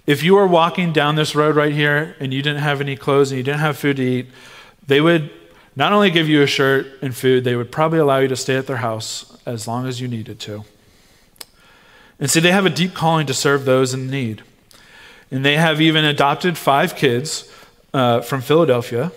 If 0.05 0.23
you 0.23 0.35
were 0.35 0.45
walking 0.45 0.93
down 0.93 1.15
this 1.15 1.35
road 1.35 1.55
right 1.55 1.73
here 1.73 2.15
and 2.19 2.33
you 2.33 2.41
didn't 2.41 2.61
have 2.61 2.81
any 2.81 2.95
clothes 2.95 3.31
and 3.31 3.37
you 3.37 3.43
didn't 3.43 3.61
have 3.61 3.77
food 3.77 3.97
to 3.97 4.03
eat, 4.03 4.27
they 4.85 5.01
would 5.01 5.31
not 5.75 5.93
only 5.93 6.11
give 6.11 6.27
you 6.27 6.41
a 6.41 6.47
shirt 6.47 6.85
and 7.01 7.15
food, 7.15 7.43
they 7.43 7.55
would 7.55 7.71
probably 7.71 7.99
allow 7.99 8.19
you 8.19 8.27
to 8.27 8.35
stay 8.35 8.57
at 8.57 8.67
their 8.67 8.77
house 8.77 9.37
as 9.45 9.67
long 9.67 9.87
as 9.87 10.01
you 10.01 10.07
needed 10.07 10.39
to. 10.41 10.65
And 12.19 12.29
see, 12.29 12.39
they 12.39 12.51
have 12.51 12.65
a 12.65 12.69
deep 12.69 12.93
calling 12.93 13.27
to 13.27 13.33
serve 13.33 13.65
those 13.65 13.93
in 13.93 14.09
need. 14.09 14.43
And 15.31 15.45
they 15.45 15.55
have 15.55 15.79
even 15.79 16.03
adopted 16.03 16.57
five 16.57 16.95
kids 16.95 17.51
uh, 17.93 18.21
from 18.21 18.41
Philadelphia. 18.41 19.11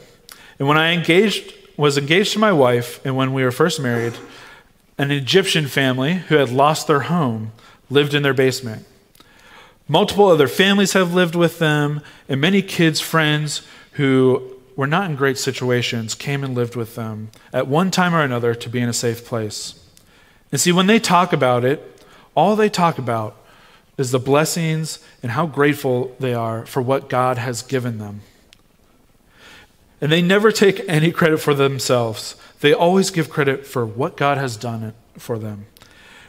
And 0.59 0.69
when 0.69 0.77
I 0.77 0.93
engaged, 0.93 1.55
was 1.77 1.97
engaged 1.97 2.35
to 2.35 2.39
my 2.39 2.53
wife, 2.53 3.05
and 3.07 3.17
when 3.17 3.33
we 3.33 3.43
were 3.43 3.53
first 3.53 3.81
married, 3.81 4.15
an 4.99 5.11
Egyptian 5.11 5.67
family 5.67 6.15
who 6.15 6.35
had 6.35 6.51
lost 6.51 6.87
their 6.87 7.01
home 7.01 7.53
lived 7.89 8.13
in 8.13 8.23
their 8.23 8.35
basement. 8.35 8.87
Multiple 9.90 10.29
other 10.29 10.46
families 10.46 10.92
have 10.92 11.14
lived 11.14 11.35
with 11.35 11.59
them, 11.59 12.00
and 12.29 12.40
many 12.40 12.62
kids' 12.62 13.00
friends 13.00 13.66
who 13.94 14.55
were 14.76 14.87
not 14.87 15.11
in 15.11 15.16
great 15.16 15.37
situations 15.37 16.14
came 16.14 16.44
and 16.44 16.55
lived 16.55 16.76
with 16.76 16.94
them 16.94 17.33
at 17.53 17.66
one 17.66 17.90
time 17.90 18.14
or 18.14 18.22
another 18.22 18.55
to 18.55 18.68
be 18.68 18.79
in 18.79 18.88
a 18.88 18.92
safe 18.92 19.24
place. 19.24 19.85
And 20.53 20.61
see, 20.61 20.70
when 20.70 20.87
they 20.87 21.00
talk 21.00 21.33
about 21.33 21.64
it, 21.64 22.05
all 22.37 22.55
they 22.55 22.68
talk 22.68 22.98
about 22.98 23.37
is 23.98 24.12
the 24.12 24.20
blessings 24.20 25.00
and 25.24 25.33
how 25.33 25.46
grateful 25.46 26.14
they 26.20 26.35
are 26.35 26.64
for 26.66 26.81
what 26.81 27.09
God 27.09 27.38
has 27.38 27.61
given 27.61 27.98
them. 27.98 28.20
And 30.00 30.12
they 30.12 30.22
never 30.22 30.53
take 30.53 30.85
any 30.87 31.11
credit 31.11 31.38
for 31.38 31.53
themselves. 31.53 32.37
They 32.61 32.72
always 32.72 33.11
give 33.11 33.29
credit 33.29 33.66
for 33.66 33.85
what 33.85 34.16
God 34.16 34.38
has 34.38 34.57
done 34.57 34.94
for 35.18 35.37
them. 35.37 35.66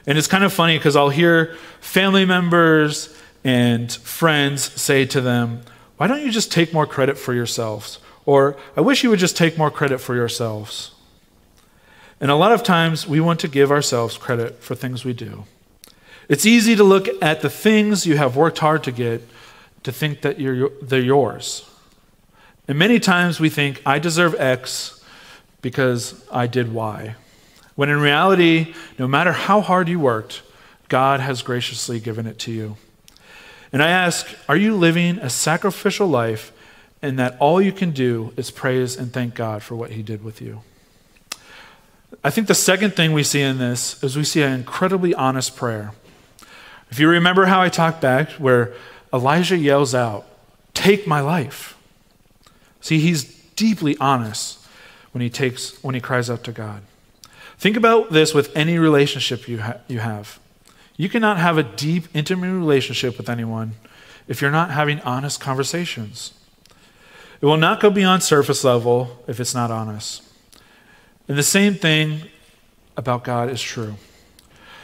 And 0.08 0.18
it's 0.18 0.26
kind 0.26 0.44
of 0.44 0.52
funny 0.52 0.80
because 0.80 0.96
I'll 0.96 1.10
hear 1.10 1.56
family 1.80 2.26
members 2.26 3.16
and 3.44 3.92
friends 3.92 4.64
say 4.80 5.06
to 5.06 5.22
them, 5.22 5.62
Why 5.98 6.08
don't 6.08 6.22
you 6.22 6.32
just 6.32 6.52
take 6.52 6.74
more 6.74 6.86
credit 6.86 7.18
for 7.18 7.34
yourselves? 7.34 8.00
Or, 8.26 8.56
I 8.78 8.82
wish 8.82 9.04
you 9.04 9.10
would 9.10 9.20
just 9.20 9.36
take 9.36 9.58
more 9.58 9.72
credit 9.72 10.00
for 10.00 10.16
yourselves. 10.16 10.92
And 12.20 12.30
a 12.30 12.36
lot 12.36 12.52
of 12.52 12.62
times 12.62 13.08
we 13.08 13.20
want 13.20 13.40
to 13.40 13.48
give 13.48 13.72
ourselves 13.72 14.18
credit 14.18 14.62
for 14.62 14.76
things 14.76 15.04
we 15.04 15.14
do. 15.14 15.46
It's 16.30 16.46
easy 16.46 16.76
to 16.76 16.84
look 16.84 17.08
at 17.22 17.42
the 17.42 17.50
things 17.50 18.06
you 18.06 18.16
have 18.18 18.36
worked 18.36 18.60
hard 18.60 18.84
to 18.84 18.92
get 18.92 19.28
to 19.84 19.92
think 19.92 20.22
that 20.22 20.40
you're, 20.40 20.70
they're 20.82 21.02
yours. 21.02 21.68
And 22.68 22.78
many 22.78 23.00
times 23.00 23.40
we 23.40 23.50
think, 23.50 23.82
I 23.86 23.98
deserve 23.98 24.36
X 24.36 25.04
because 25.62 26.24
I 26.32 26.48
did 26.48 26.72
Y. 26.74 27.16
When 27.76 27.90
in 27.90 28.00
reality, 28.00 28.74
no 29.00 29.08
matter 29.08 29.32
how 29.32 29.62
hard 29.62 29.90
you 29.90 30.00
worked, 30.00 30.44
God 30.88 31.20
has 31.20 31.42
graciously 31.42 32.00
given 32.00 32.28
it 32.28 32.38
to 32.40 32.52
you. 32.52 32.78
And 33.74 33.82
I 33.82 33.90
ask, 33.90 34.28
are 34.50 34.58
you 34.58 34.76
living 34.76 35.18
a 35.20 35.30
sacrificial 35.30 36.08
life 36.08 36.52
and 37.02 37.18
that 37.18 37.38
all 37.40 37.62
you 37.62 37.72
can 37.72 37.92
do 37.92 38.34
is 38.36 38.52
praise 38.52 38.98
and 38.98 39.12
thank 39.12 39.34
God 39.34 39.64
for 39.64 39.76
what 39.76 39.92
He 39.92 40.04
did 40.04 40.24
with 40.24 40.42
you? 40.42 40.62
I 42.24 42.30
think 42.30 42.48
the 42.48 42.56
second 42.56 42.96
thing 42.96 43.14
we 43.14 43.24
see 43.24 43.42
in 43.42 43.58
this 43.58 44.02
is 44.04 44.18
we 44.18 44.24
see 44.24 44.42
an 44.42 44.54
incredibly 44.54 45.14
honest 45.14 45.56
prayer. 45.56 45.94
If 46.90 47.00
you 47.00 47.08
remember 47.08 47.46
how 47.46 47.62
I 47.62 47.70
talked 47.70 48.02
back, 48.02 48.32
where 48.32 48.74
Elijah 49.14 49.58
yells 49.58 49.96
out, 49.96 50.26
Take 50.74 51.06
my 51.06 51.20
life. 51.20 51.78
See, 52.80 53.00
he's 53.00 53.24
deeply 53.56 53.98
honest 54.00 54.60
when 55.12 55.22
he 55.22 55.30
takes 55.30 55.82
when 55.84 55.96
he 55.96 56.02
cries 56.02 56.30
out 56.30 56.44
to 56.46 56.52
God. 56.52 56.82
Think 57.58 57.78
about 57.78 58.12
this 58.12 58.34
with 58.34 58.56
any 58.56 58.80
relationship 58.80 59.48
you, 59.48 59.62
ha- 59.62 59.78
you 59.88 60.00
have. 60.00 60.40
You 61.02 61.10
cannot 61.10 61.40
have 61.40 61.58
a 61.58 61.64
deep, 61.64 62.10
intimate 62.14 62.54
relationship 62.54 63.18
with 63.18 63.28
anyone 63.28 63.74
if 64.28 64.40
you're 64.40 64.52
not 64.52 64.70
having 64.70 65.00
honest 65.00 65.42
conversations. 65.42 66.32
It 67.42 67.48
will 67.48 67.58
not 67.58 67.80
go 67.80 67.90
beyond 67.90 68.22
surface 68.22 68.64
level 68.64 69.20
if 69.26 69.40
it's 69.40 69.56
not 69.56 69.72
honest. 69.72 70.22
And 71.28 71.40
the 71.40 71.42
same 71.42 71.74
thing 71.74 72.26
about 72.96 73.24
God 73.24 73.50
is 73.50 73.60
true. 73.60 73.96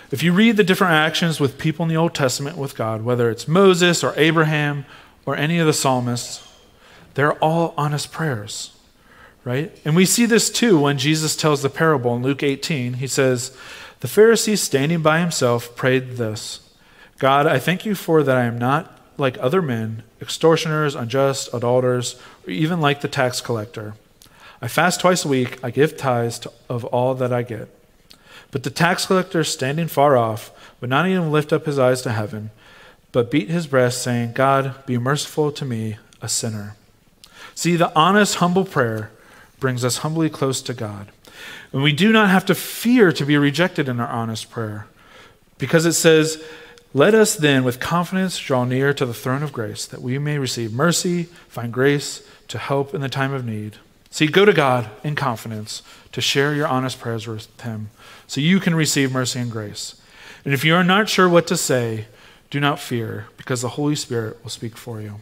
If 0.09 0.23
you 0.23 0.33
read 0.33 0.57
the 0.57 0.63
different 0.63 0.93
actions 0.93 1.39
with 1.39 1.59
people 1.59 1.83
in 1.83 1.89
the 1.89 1.97
Old 1.97 2.15
Testament 2.15 2.57
with 2.57 2.75
God, 2.75 3.03
whether 3.03 3.29
it's 3.29 3.47
Moses 3.47 4.03
or 4.03 4.15
Abraham 4.17 4.87
or 5.23 5.35
any 5.35 5.59
of 5.59 5.67
the 5.67 5.71
psalmists, 5.73 6.51
they're 7.13 7.33
all 7.33 7.75
honest 7.77 8.11
prayers, 8.11 8.75
right? 9.43 9.71
And 9.85 9.95
we 9.95 10.07
see 10.07 10.25
this 10.25 10.49
too 10.49 10.79
when 10.79 10.97
Jesus 10.97 11.35
tells 11.35 11.61
the 11.61 11.69
parable 11.69 12.15
in 12.15 12.23
Luke 12.23 12.41
18. 12.41 12.93
He 12.93 13.05
says, 13.05 13.55
the 13.99 14.07
Pharisee, 14.07 14.57
standing 14.57 15.01
by 15.01 15.19
himself, 15.19 15.75
prayed 15.75 16.17
this 16.17 16.61
God, 17.17 17.47
I 17.47 17.59
thank 17.59 17.85
you 17.85 17.95
for 17.95 18.21
that 18.23 18.37
I 18.37 18.43
am 18.43 18.59
not 18.59 18.99
like 19.17 19.37
other 19.39 19.61
men, 19.61 20.03
extortioners, 20.21 20.95
unjust, 20.95 21.49
adulterers, 21.53 22.19
or 22.45 22.51
even 22.51 22.79
like 22.79 23.01
the 23.01 23.07
tax 23.07 23.41
collector. 23.41 23.95
I 24.61 24.67
fast 24.67 24.99
twice 24.99 25.25
a 25.25 25.27
week, 25.27 25.63
I 25.63 25.71
give 25.71 25.97
tithes 25.97 26.45
of 26.69 26.85
all 26.85 27.15
that 27.15 27.33
I 27.33 27.41
get. 27.41 27.69
But 28.51 28.63
the 28.63 28.69
tax 28.69 29.05
collector, 29.05 29.43
standing 29.43 29.87
far 29.87 30.15
off, 30.15 30.51
would 30.79 30.89
not 30.89 31.07
even 31.07 31.31
lift 31.31 31.51
up 31.51 31.65
his 31.65 31.79
eyes 31.79 32.01
to 32.03 32.11
heaven, 32.11 32.51
but 33.11 33.31
beat 33.31 33.49
his 33.49 33.67
breast, 33.67 34.01
saying, 34.01 34.33
God, 34.33 34.85
be 34.85 34.97
merciful 34.97 35.51
to 35.51 35.65
me, 35.65 35.97
a 36.21 36.29
sinner. 36.29 36.75
See, 37.55 37.75
the 37.75 37.93
honest, 37.95 38.35
humble 38.35 38.65
prayer 38.65 39.11
brings 39.59 39.83
us 39.83 39.99
humbly 39.99 40.29
close 40.29 40.61
to 40.61 40.73
God. 40.73 41.07
And 41.71 41.83
we 41.83 41.93
do 41.93 42.11
not 42.11 42.29
have 42.29 42.45
to 42.45 42.55
fear 42.55 43.11
to 43.11 43.25
be 43.25 43.37
rejected 43.37 43.89
in 43.89 43.99
our 43.99 44.07
honest 44.07 44.49
prayer, 44.49 44.87
because 45.57 45.85
it 45.85 45.93
says, 45.93 46.43
Let 46.93 47.13
us 47.13 47.35
then 47.35 47.63
with 47.63 47.79
confidence 47.79 48.37
draw 48.37 48.63
near 48.63 48.93
to 48.93 49.05
the 49.05 49.13
throne 49.13 49.43
of 49.43 49.53
grace, 49.53 49.85
that 49.85 50.01
we 50.01 50.17
may 50.17 50.37
receive 50.37 50.73
mercy, 50.73 51.23
find 51.47 51.73
grace 51.73 52.27
to 52.47 52.57
help 52.57 52.93
in 52.93 53.01
the 53.01 53.09
time 53.09 53.33
of 53.33 53.45
need. 53.45 53.77
See, 54.09 54.27
go 54.27 54.45
to 54.45 54.53
God 54.53 54.89
in 55.03 55.15
confidence 55.15 55.83
to 56.13 56.21
share 56.21 56.53
your 56.53 56.67
honest 56.67 56.99
prayers 56.99 57.27
with 57.27 57.61
Him 57.61 57.89
so 58.25 58.41
you 58.41 58.59
can 58.59 58.75
receive 58.75 59.11
mercy 59.11 59.39
and 59.39 59.51
grace. 59.51 60.01
And 60.45 60.53
if 60.53 60.63
you 60.63 60.75
are 60.75 60.83
not 60.83 61.09
sure 61.09 61.27
what 61.27 61.47
to 61.47 61.57
say, 61.57 62.05
do 62.49 62.59
not 62.59 62.79
fear, 62.79 63.27
because 63.35 63.61
the 63.61 63.69
Holy 63.69 63.95
Spirit 63.95 64.41
will 64.41 64.49
speak 64.49 64.77
for 64.77 65.01
you. 65.01 65.15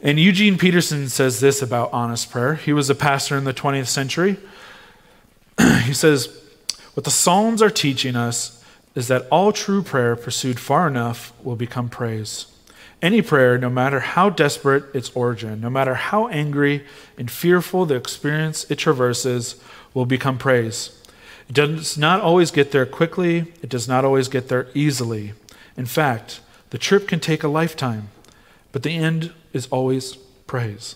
And 0.00 0.18
Eugene 0.18 0.56
Peterson 0.56 1.08
says 1.08 1.40
this 1.40 1.60
about 1.60 1.92
honest 1.92 2.30
prayer. 2.30 2.54
He 2.54 2.72
was 2.72 2.88
a 2.88 2.94
pastor 2.94 3.36
in 3.36 3.44
the 3.44 3.52
20th 3.52 3.88
century. 3.88 4.38
He 5.90 5.94
says, 5.94 6.28
What 6.94 7.02
the 7.02 7.10
Psalms 7.10 7.60
are 7.60 7.68
teaching 7.68 8.14
us 8.14 8.64
is 8.94 9.08
that 9.08 9.26
all 9.28 9.52
true 9.52 9.82
prayer 9.82 10.14
pursued 10.14 10.60
far 10.60 10.86
enough 10.86 11.32
will 11.42 11.56
become 11.56 11.88
praise. 11.88 12.46
Any 13.02 13.22
prayer, 13.22 13.58
no 13.58 13.68
matter 13.68 13.98
how 13.98 14.30
desperate 14.30 14.84
its 14.94 15.10
origin, 15.16 15.60
no 15.60 15.68
matter 15.68 15.94
how 15.94 16.28
angry 16.28 16.86
and 17.18 17.28
fearful 17.28 17.86
the 17.86 17.96
experience 17.96 18.70
it 18.70 18.76
traverses, 18.76 19.60
will 19.92 20.06
become 20.06 20.38
praise. 20.38 20.96
It 21.48 21.56
does 21.56 21.98
not 21.98 22.20
always 22.20 22.52
get 22.52 22.70
there 22.70 22.86
quickly, 22.86 23.52
it 23.62 23.68
does 23.68 23.88
not 23.88 24.04
always 24.04 24.28
get 24.28 24.48
there 24.48 24.68
easily. 24.74 25.32
In 25.76 25.86
fact, 25.86 26.40
the 26.70 26.78
trip 26.78 27.08
can 27.08 27.18
take 27.18 27.42
a 27.42 27.48
lifetime, 27.48 28.10
but 28.70 28.84
the 28.84 28.94
end 28.94 29.32
is 29.52 29.66
always 29.72 30.14
praise. 30.46 30.94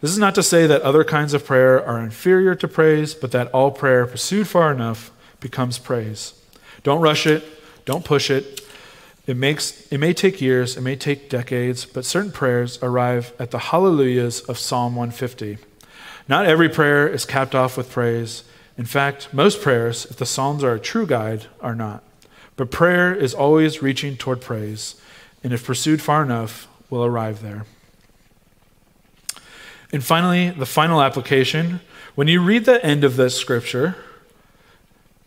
This 0.00 0.10
is 0.10 0.18
not 0.18 0.34
to 0.36 0.42
say 0.42 0.66
that 0.66 0.80
other 0.80 1.04
kinds 1.04 1.34
of 1.34 1.44
prayer 1.44 1.84
are 1.84 2.00
inferior 2.00 2.54
to 2.54 2.68
praise, 2.68 3.12
but 3.12 3.32
that 3.32 3.48
all 3.48 3.70
prayer 3.70 4.06
pursued 4.06 4.48
far 4.48 4.72
enough 4.72 5.10
becomes 5.40 5.78
praise. 5.78 6.32
Don't 6.82 7.02
rush 7.02 7.26
it, 7.26 7.44
don't 7.84 8.04
push 8.04 8.30
it. 8.30 8.62
It, 9.26 9.36
makes, 9.36 9.86
it 9.92 9.98
may 9.98 10.14
take 10.14 10.40
years, 10.40 10.76
it 10.76 10.80
may 10.80 10.96
take 10.96 11.28
decades, 11.28 11.84
but 11.84 12.06
certain 12.06 12.32
prayers 12.32 12.78
arrive 12.82 13.34
at 13.38 13.50
the 13.50 13.58
hallelujahs 13.58 14.40
of 14.40 14.58
Psalm 14.58 14.96
150. 14.96 15.58
Not 16.28 16.46
every 16.46 16.68
prayer 16.68 17.06
is 17.06 17.26
capped 17.26 17.54
off 17.54 17.76
with 17.76 17.90
praise. 17.90 18.44
In 18.78 18.86
fact, 18.86 19.34
most 19.34 19.60
prayers, 19.60 20.06
if 20.06 20.16
the 20.16 20.26
Psalms 20.26 20.64
are 20.64 20.74
a 20.74 20.80
true 20.80 21.06
guide, 21.06 21.46
are 21.60 21.74
not. 21.74 22.02
But 22.56 22.70
prayer 22.70 23.14
is 23.14 23.34
always 23.34 23.82
reaching 23.82 24.16
toward 24.16 24.40
praise, 24.40 24.94
and 25.44 25.52
if 25.52 25.66
pursued 25.66 26.00
far 26.00 26.22
enough, 26.22 26.66
will 26.88 27.04
arrive 27.04 27.42
there. 27.42 27.66
And 29.92 30.04
finally, 30.04 30.50
the 30.50 30.66
final 30.66 31.02
application. 31.02 31.80
When 32.14 32.28
you 32.28 32.42
read 32.42 32.64
the 32.64 32.84
end 32.84 33.04
of 33.04 33.16
this 33.16 33.36
scripture, 33.36 33.96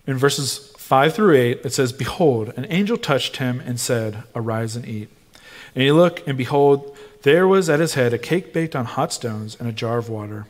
in 0.08 0.18
verses 0.18 0.74
5 0.78 1.14
through 1.14 1.36
8, 1.36 1.62
it 1.66 1.74
says, 1.74 1.94
Behold, 1.94 2.54
an 2.56 2.66
angel 2.70 2.98
touched 2.98 3.38
him 3.38 3.62
and 3.62 3.80
said, 3.80 4.24
Arise 4.36 4.76
and 4.76 4.88
eat. 4.88 5.10
And 5.76 5.84
he 5.84 5.92
looked, 5.92 6.28
and 6.28 6.38
behold, 6.38 6.96
there 7.24 7.48
was 7.48 7.70
at 7.70 7.80
his 7.80 7.94
head 7.94 8.14
a 8.14 8.18
cake 8.18 8.54
baked 8.54 8.76
on 8.76 8.86
hot 8.86 9.14
stones 9.14 9.56
and 9.60 9.68
a 9.68 9.74
jar 9.74 9.98
of 9.98 10.10
water. 10.10 10.46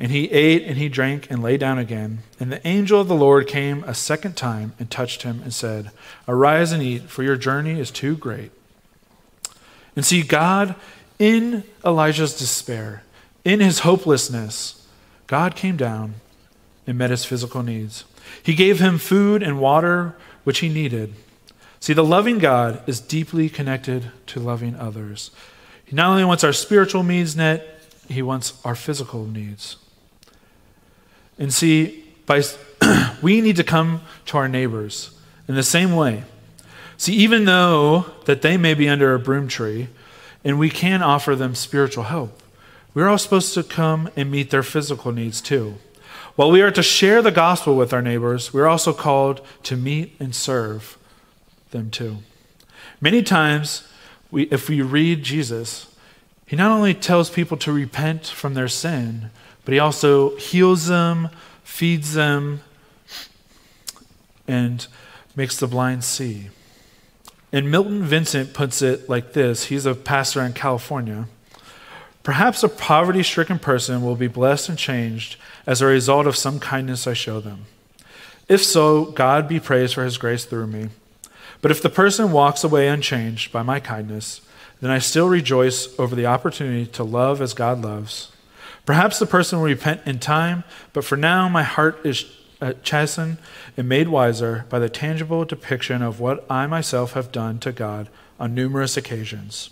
And 0.00 0.12
he 0.12 0.30
ate 0.30 0.62
and 0.62 0.78
he 0.78 0.88
drank 0.88 1.30
and 1.30 1.42
lay 1.42 1.56
down 1.56 1.78
again. 1.78 2.20
And 2.38 2.52
the 2.52 2.66
angel 2.66 3.00
of 3.00 3.08
the 3.08 3.14
Lord 3.14 3.46
came 3.46 3.82
a 3.84 3.94
second 3.94 4.36
time 4.36 4.72
and 4.78 4.90
touched 4.90 5.22
him 5.22 5.42
and 5.42 5.52
said, 5.52 5.90
Arise 6.26 6.72
and 6.72 6.82
eat, 6.82 7.02
for 7.10 7.22
your 7.22 7.36
journey 7.36 7.80
is 7.80 7.90
too 7.90 8.16
great. 8.16 8.52
And 9.96 10.04
see, 10.04 10.22
God, 10.22 10.76
in 11.18 11.64
Elijah's 11.84 12.38
despair, 12.38 13.02
in 13.48 13.60
his 13.60 13.80
hopelessness, 13.80 14.86
God 15.26 15.56
came 15.56 15.76
down 15.76 16.14
and 16.86 16.98
met 16.98 17.10
his 17.10 17.24
physical 17.24 17.62
needs. 17.62 18.04
He 18.42 18.54
gave 18.54 18.80
him 18.80 18.98
food 18.98 19.42
and 19.42 19.60
water, 19.60 20.14
which 20.44 20.58
he 20.58 20.68
needed. 20.68 21.14
See, 21.80 21.92
the 21.92 22.04
loving 22.04 22.38
God 22.38 22.82
is 22.86 23.00
deeply 23.00 23.48
connected 23.48 24.10
to 24.26 24.40
loving 24.40 24.74
others. 24.76 25.30
He 25.84 25.96
not 25.96 26.10
only 26.10 26.24
wants 26.24 26.44
our 26.44 26.52
spiritual 26.52 27.02
needs 27.02 27.36
met, 27.36 27.80
he 28.08 28.22
wants 28.22 28.60
our 28.64 28.74
physical 28.74 29.24
needs. 29.24 29.76
And 31.38 31.52
see, 31.52 32.04
by, 32.26 32.42
we 33.22 33.40
need 33.40 33.56
to 33.56 33.64
come 33.64 34.02
to 34.26 34.36
our 34.36 34.48
neighbors 34.48 35.10
in 35.46 35.54
the 35.54 35.62
same 35.62 35.94
way. 35.94 36.24
See, 36.96 37.14
even 37.14 37.44
though 37.44 38.06
that 38.24 38.42
they 38.42 38.56
may 38.56 38.74
be 38.74 38.88
under 38.88 39.14
a 39.14 39.18
broom 39.18 39.46
tree 39.46 39.88
and 40.44 40.58
we 40.58 40.68
can 40.68 41.02
offer 41.02 41.36
them 41.36 41.54
spiritual 41.54 42.04
help, 42.04 42.42
we're 42.94 43.08
all 43.08 43.18
supposed 43.18 43.54
to 43.54 43.62
come 43.62 44.10
and 44.16 44.30
meet 44.30 44.50
their 44.50 44.62
physical 44.62 45.12
needs 45.12 45.40
too. 45.40 45.76
While 46.36 46.50
we 46.50 46.62
are 46.62 46.70
to 46.70 46.82
share 46.82 47.20
the 47.20 47.30
gospel 47.30 47.76
with 47.76 47.92
our 47.92 48.02
neighbors, 48.02 48.54
we're 48.54 48.68
also 48.68 48.92
called 48.92 49.40
to 49.64 49.76
meet 49.76 50.14
and 50.20 50.34
serve 50.34 50.96
them 51.70 51.90
too. 51.90 52.18
Many 53.00 53.22
times, 53.22 53.88
we, 54.30 54.44
if 54.44 54.68
we 54.68 54.80
read 54.80 55.22
Jesus, 55.22 55.94
he 56.46 56.56
not 56.56 56.70
only 56.70 56.94
tells 56.94 57.28
people 57.28 57.56
to 57.58 57.72
repent 57.72 58.26
from 58.26 58.54
their 58.54 58.68
sin, 58.68 59.30
but 59.64 59.74
he 59.74 59.78
also 59.78 60.36
heals 60.36 60.86
them, 60.86 61.28
feeds 61.62 62.14
them, 62.14 62.60
and 64.46 64.86
makes 65.36 65.58
the 65.58 65.66
blind 65.66 66.04
see. 66.04 66.48
And 67.52 67.70
Milton 67.70 68.02
Vincent 68.02 68.54
puts 68.54 68.82
it 68.82 69.08
like 69.08 69.32
this 69.32 69.64
he's 69.64 69.86
a 69.86 69.94
pastor 69.94 70.42
in 70.42 70.52
California. 70.52 71.26
Perhaps 72.28 72.62
a 72.62 72.68
poverty 72.68 73.22
stricken 73.22 73.58
person 73.58 74.02
will 74.02 74.14
be 74.14 74.26
blessed 74.26 74.68
and 74.68 74.76
changed 74.76 75.36
as 75.66 75.80
a 75.80 75.86
result 75.86 76.26
of 76.26 76.36
some 76.36 76.60
kindness 76.60 77.06
I 77.06 77.14
show 77.14 77.40
them. 77.40 77.64
If 78.48 78.62
so, 78.62 79.06
God 79.06 79.48
be 79.48 79.58
praised 79.58 79.94
for 79.94 80.04
his 80.04 80.18
grace 80.18 80.44
through 80.44 80.66
me. 80.66 80.90
But 81.62 81.70
if 81.70 81.80
the 81.80 81.88
person 81.88 82.30
walks 82.30 82.62
away 82.62 82.86
unchanged 82.86 83.50
by 83.50 83.62
my 83.62 83.80
kindness, 83.80 84.42
then 84.82 84.90
I 84.90 84.98
still 84.98 85.26
rejoice 85.26 85.98
over 85.98 86.14
the 86.14 86.26
opportunity 86.26 86.84
to 86.88 87.02
love 87.02 87.40
as 87.40 87.54
God 87.54 87.80
loves. 87.80 88.30
Perhaps 88.84 89.18
the 89.18 89.24
person 89.24 89.58
will 89.58 89.64
repent 89.64 90.02
in 90.04 90.18
time, 90.18 90.64
but 90.92 91.06
for 91.06 91.16
now 91.16 91.48
my 91.48 91.62
heart 91.62 91.98
is 92.04 92.26
uh, 92.60 92.74
chastened 92.82 93.38
and 93.74 93.88
made 93.88 94.08
wiser 94.08 94.66
by 94.68 94.78
the 94.78 94.90
tangible 94.90 95.46
depiction 95.46 96.02
of 96.02 96.20
what 96.20 96.44
I 96.50 96.66
myself 96.66 97.14
have 97.14 97.32
done 97.32 97.58
to 97.60 97.72
God 97.72 98.10
on 98.38 98.54
numerous 98.54 98.98
occasions. 98.98 99.70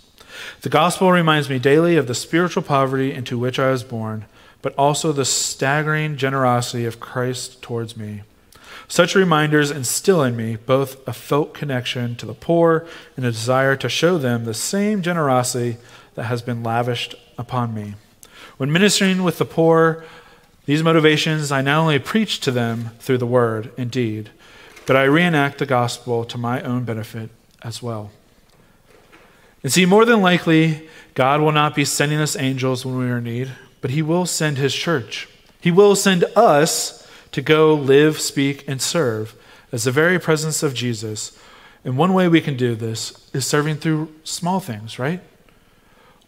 The 0.61 0.69
gospel 0.69 1.11
reminds 1.11 1.49
me 1.49 1.59
daily 1.59 1.97
of 1.97 2.07
the 2.07 2.15
spiritual 2.15 2.63
poverty 2.63 3.13
into 3.13 3.37
which 3.37 3.59
I 3.59 3.71
was 3.71 3.83
born, 3.83 4.25
but 4.61 4.75
also 4.75 5.11
the 5.11 5.25
staggering 5.25 6.17
generosity 6.17 6.85
of 6.85 6.99
Christ 6.99 7.61
towards 7.61 7.95
me. 7.95 8.23
Such 8.87 9.15
reminders 9.15 9.69
instill 9.69 10.23
in 10.23 10.35
me 10.35 10.55
both 10.55 11.05
a 11.07 11.13
felt 11.13 11.53
connection 11.53 12.15
to 12.17 12.25
the 12.25 12.33
poor 12.33 12.87
and 13.15 13.25
a 13.25 13.31
desire 13.31 13.75
to 13.75 13.89
show 13.89 14.17
them 14.17 14.45
the 14.45 14.53
same 14.53 15.01
generosity 15.01 15.77
that 16.15 16.23
has 16.23 16.41
been 16.41 16.63
lavished 16.63 17.15
upon 17.37 17.73
me. 17.73 17.95
When 18.57 18.71
ministering 18.71 19.23
with 19.23 19.37
the 19.37 19.45
poor, 19.45 20.03
these 20.65 20.83
motivations, 20.83 21.51
I 21.51 21.61
not 21.61 21.79
only 21.79 21.99
preach 21.99 22.39
to 22.41 22.51
them 22.51 22.91
through 22.99 23.19
the 23.19 23.25
word 23.25 23.71
and 23.77 23.91
deed, 23.91 24.31
but 24.85 24.95
I 24.95 25.03
reenact 25.03 25.57
the 25.57 25.65
gospel 25.65 26.23
to 26.25 26.37
my 26.37 26.61
own 26.61 26.83
benefit 26.83 27.29
as 27.61 27.83
well. 27.83 28.11
And 29.63 29.71
see, 29.71 29.85
more 29.85 30.05
than 30.05 30.21
likely, 30.21 30.87
God 31.13 31.41
will 31.41 31.51
not 31.51 31.75
be 31.75 31.85
sending 31.85 32.19
us 32.19 32.35
angels 32.35 32.85
when 32.85 32.97
we 32.97 33.09
are 33.09 33.17
in 33.17 33.23
need, 33.23 33.51
but 33.81 33.91
He 33.91 34.01
will 34.01 34.25
send 34.25 34.57
His 34.57 34.73
church. 34.73 35.27
He 35.59 35.71
will 35.71 35.95
send 35.95 36.23
us 36.35 37.07
to 37.31 37.41
go 37.41 37.73
live, 37.73 38.19
speak, 38.19 38.63
and 38.67 38.81
serve 38.81 39.35
as 39.71 39.83
the 39.83 39.91
very 39.91 40.19
presence 40.19 40.63
of 40.63 40.73
Jesus. 40.73 41.37
And 41.83 41.97
one 41.97 42.13
way 42.13 42.27
we 42.27 42.41
can 42.41 42.55
do 42.55 42.75
this 42.75 43.29
is 43.33 43.45
serving 43.45 43.77
through 43.77 44.13
small 44.23 44.59
things, 44.59 44.99
right? 44.99 45.21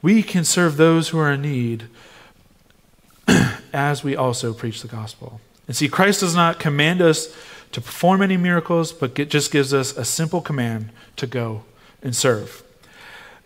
We 0.01 0.23
can 0.23 0.43
serve 0.43 0.77
those 0.77 1.09
who 1.09 1.19
are 1.19 1.31
in 1.31 1.41
need 1.41 1.87
as 3.73 4.03
we 4.03 4.15
also 4.15 4.53
preach 4.53 4.81
the 4.81 4.87
gospel. 4.87 5.39
And 5.67 5.75
see, 5.75 5.87
Christ 5.87 6.21
does 6.21 6.35
not 6.35 6.59
command 6.59 7.01
us 7.01 7.27
to 7.73 7.81
perform 7.81 8.21
any 8.21 8.37
miracles, 8.37 8.91
but 8.91 9.13
just 9.13 9.51
gives 9.51 9.73
us 9.73 9.95
a 9.95 10.03
simple 10.03 10.41
command 10.41 10.89
to 11.17 11.27
go 11.27 11.63
and 12.01 12.15
serve. 12.15 12.63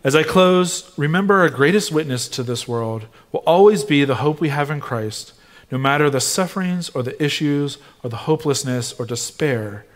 As 0.04 0.14
I 0.14 0.22
close, 0.22 0.92
remember 0.98 1.40
our 1.40 1.48
greatest 1.48 1.90
witness 1.90 2.28
to 2.28 2.42
this 2.42 2.68
world 2.68 3.06
will 3.32 3.42
always 3.46 3.84
be 3.84 4.04
the 4.04 4.16
hope 4.16 4.38
we 4.38 4.50
have 4.50 4.70
in 4.70 4.78
Christ, 4.78 5.32
no 5.72 5.78
matter 5.78 6.10
the 6.10 6.20
sufferings 6.20 6.90
or 6.90 7.02
the 7.02 7.20
issues 7.24 7.78
or 8.02 8.10
the 8.10 8.28
hopelessness 8.28 8.92
or 9.00 9.06
despair, 9.06 9.86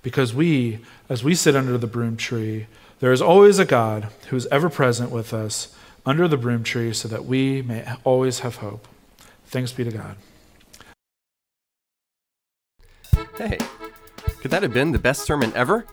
because 0.00 0.32
we, 0.32 0.78
as 1.08 1.24
we 1.24 1.34
sit 1.34 1.56
under 1.56 1.76
the 1.76 1.88
broom 1.88 2.16
tree, 2.16 2.68
There 3.00 3.12
is 3.12 3.22
always 3.22 3.58
a 3.58 3.64
God 3.64 4.08
who 4.28 4.36
is 4.36 4.48
ever 4.50 4.68
present 4.68 5.10
with 5.10 5.32
us 5.32 5.74
under 6.04 6.26
the 6.26 6.36
broom 6.36 6.64
tree 6.64 6.92
so 6.92 7.06
that 7.08 7.24
we 7.24 7.62
may 7.62 7.86
always 8.02 8.40
have 8.40 8.56
hope. 8.56 8.88
Thanks 9.46 9.72
be 9.72 9.84
to 9.84 9.90
God. 9.90 10.16
Hey, 13.36 13.58
could 14.40 14.50
that 14.50 14.62
have 14.62 14.72
been 14.72 14.90
the 14.90 14.98
best 14.98 15.22
sermon 15.22 15.52
ever? 15.54 15.86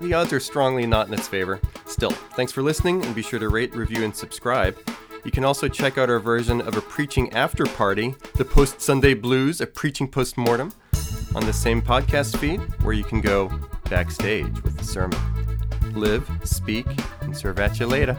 The 0.00 0.14
odds 0.14 0.32
are 0.32 0.40
strongly 0.40 0.86
not 0.86 1.08
in 1.08 1.14
its 1.14 1.28
favor. 1.28 1.60
Still, 1.86 2.10
thanks 2.10 2.52
for 2.52 2.62
listening 2.62 3.04
and 3.04 3.14
be 3.14 3.22
sure 3.22 3.38
to 3.38 3.48
rate, 3.48 3.74
review, 3.74 4.04
and 4.04 4.14
subscribe. 4.14 4.76
You 5.24 5.30
can 5.30 5.44
also 5.44 5.66
check 5.66 5.98
out 5.98 6.08
our 6.08 6.20
version 6.20 6.60
of 6.60 6.76
a 6.76 6.80
preaching 6.80 7.32
after 7.32 7.64
party, 7.66 8.14
the 8.34 8.44
Post 8.44 8.80
Sunday 8.80 9.14
Blues, 9.14 9.60
a 9.60 9.66
preaching 9.66 10.08
post 10.08 10.36
mortem, 10.36 10.72
on 11.34 11.44
the 11.44 11.52
same 11.52 11.82
podcast 11.82 12.36
feed 12.38 12.60
where 12.82 12.94
you 12.94 13.04
can 13.04 13.20
go 13.20 13.50
backstage 13.90 14.62
with 14.62 14.78
the 14.78 14.84
sermon. 14.84 15.18
Live, 15.94 16.30
speak, 16.44 16.86
and 17.22 17.36
serve 17.36 17.58
at 17.58 17.80
you 17.80 17.86
later. 17.86 18.16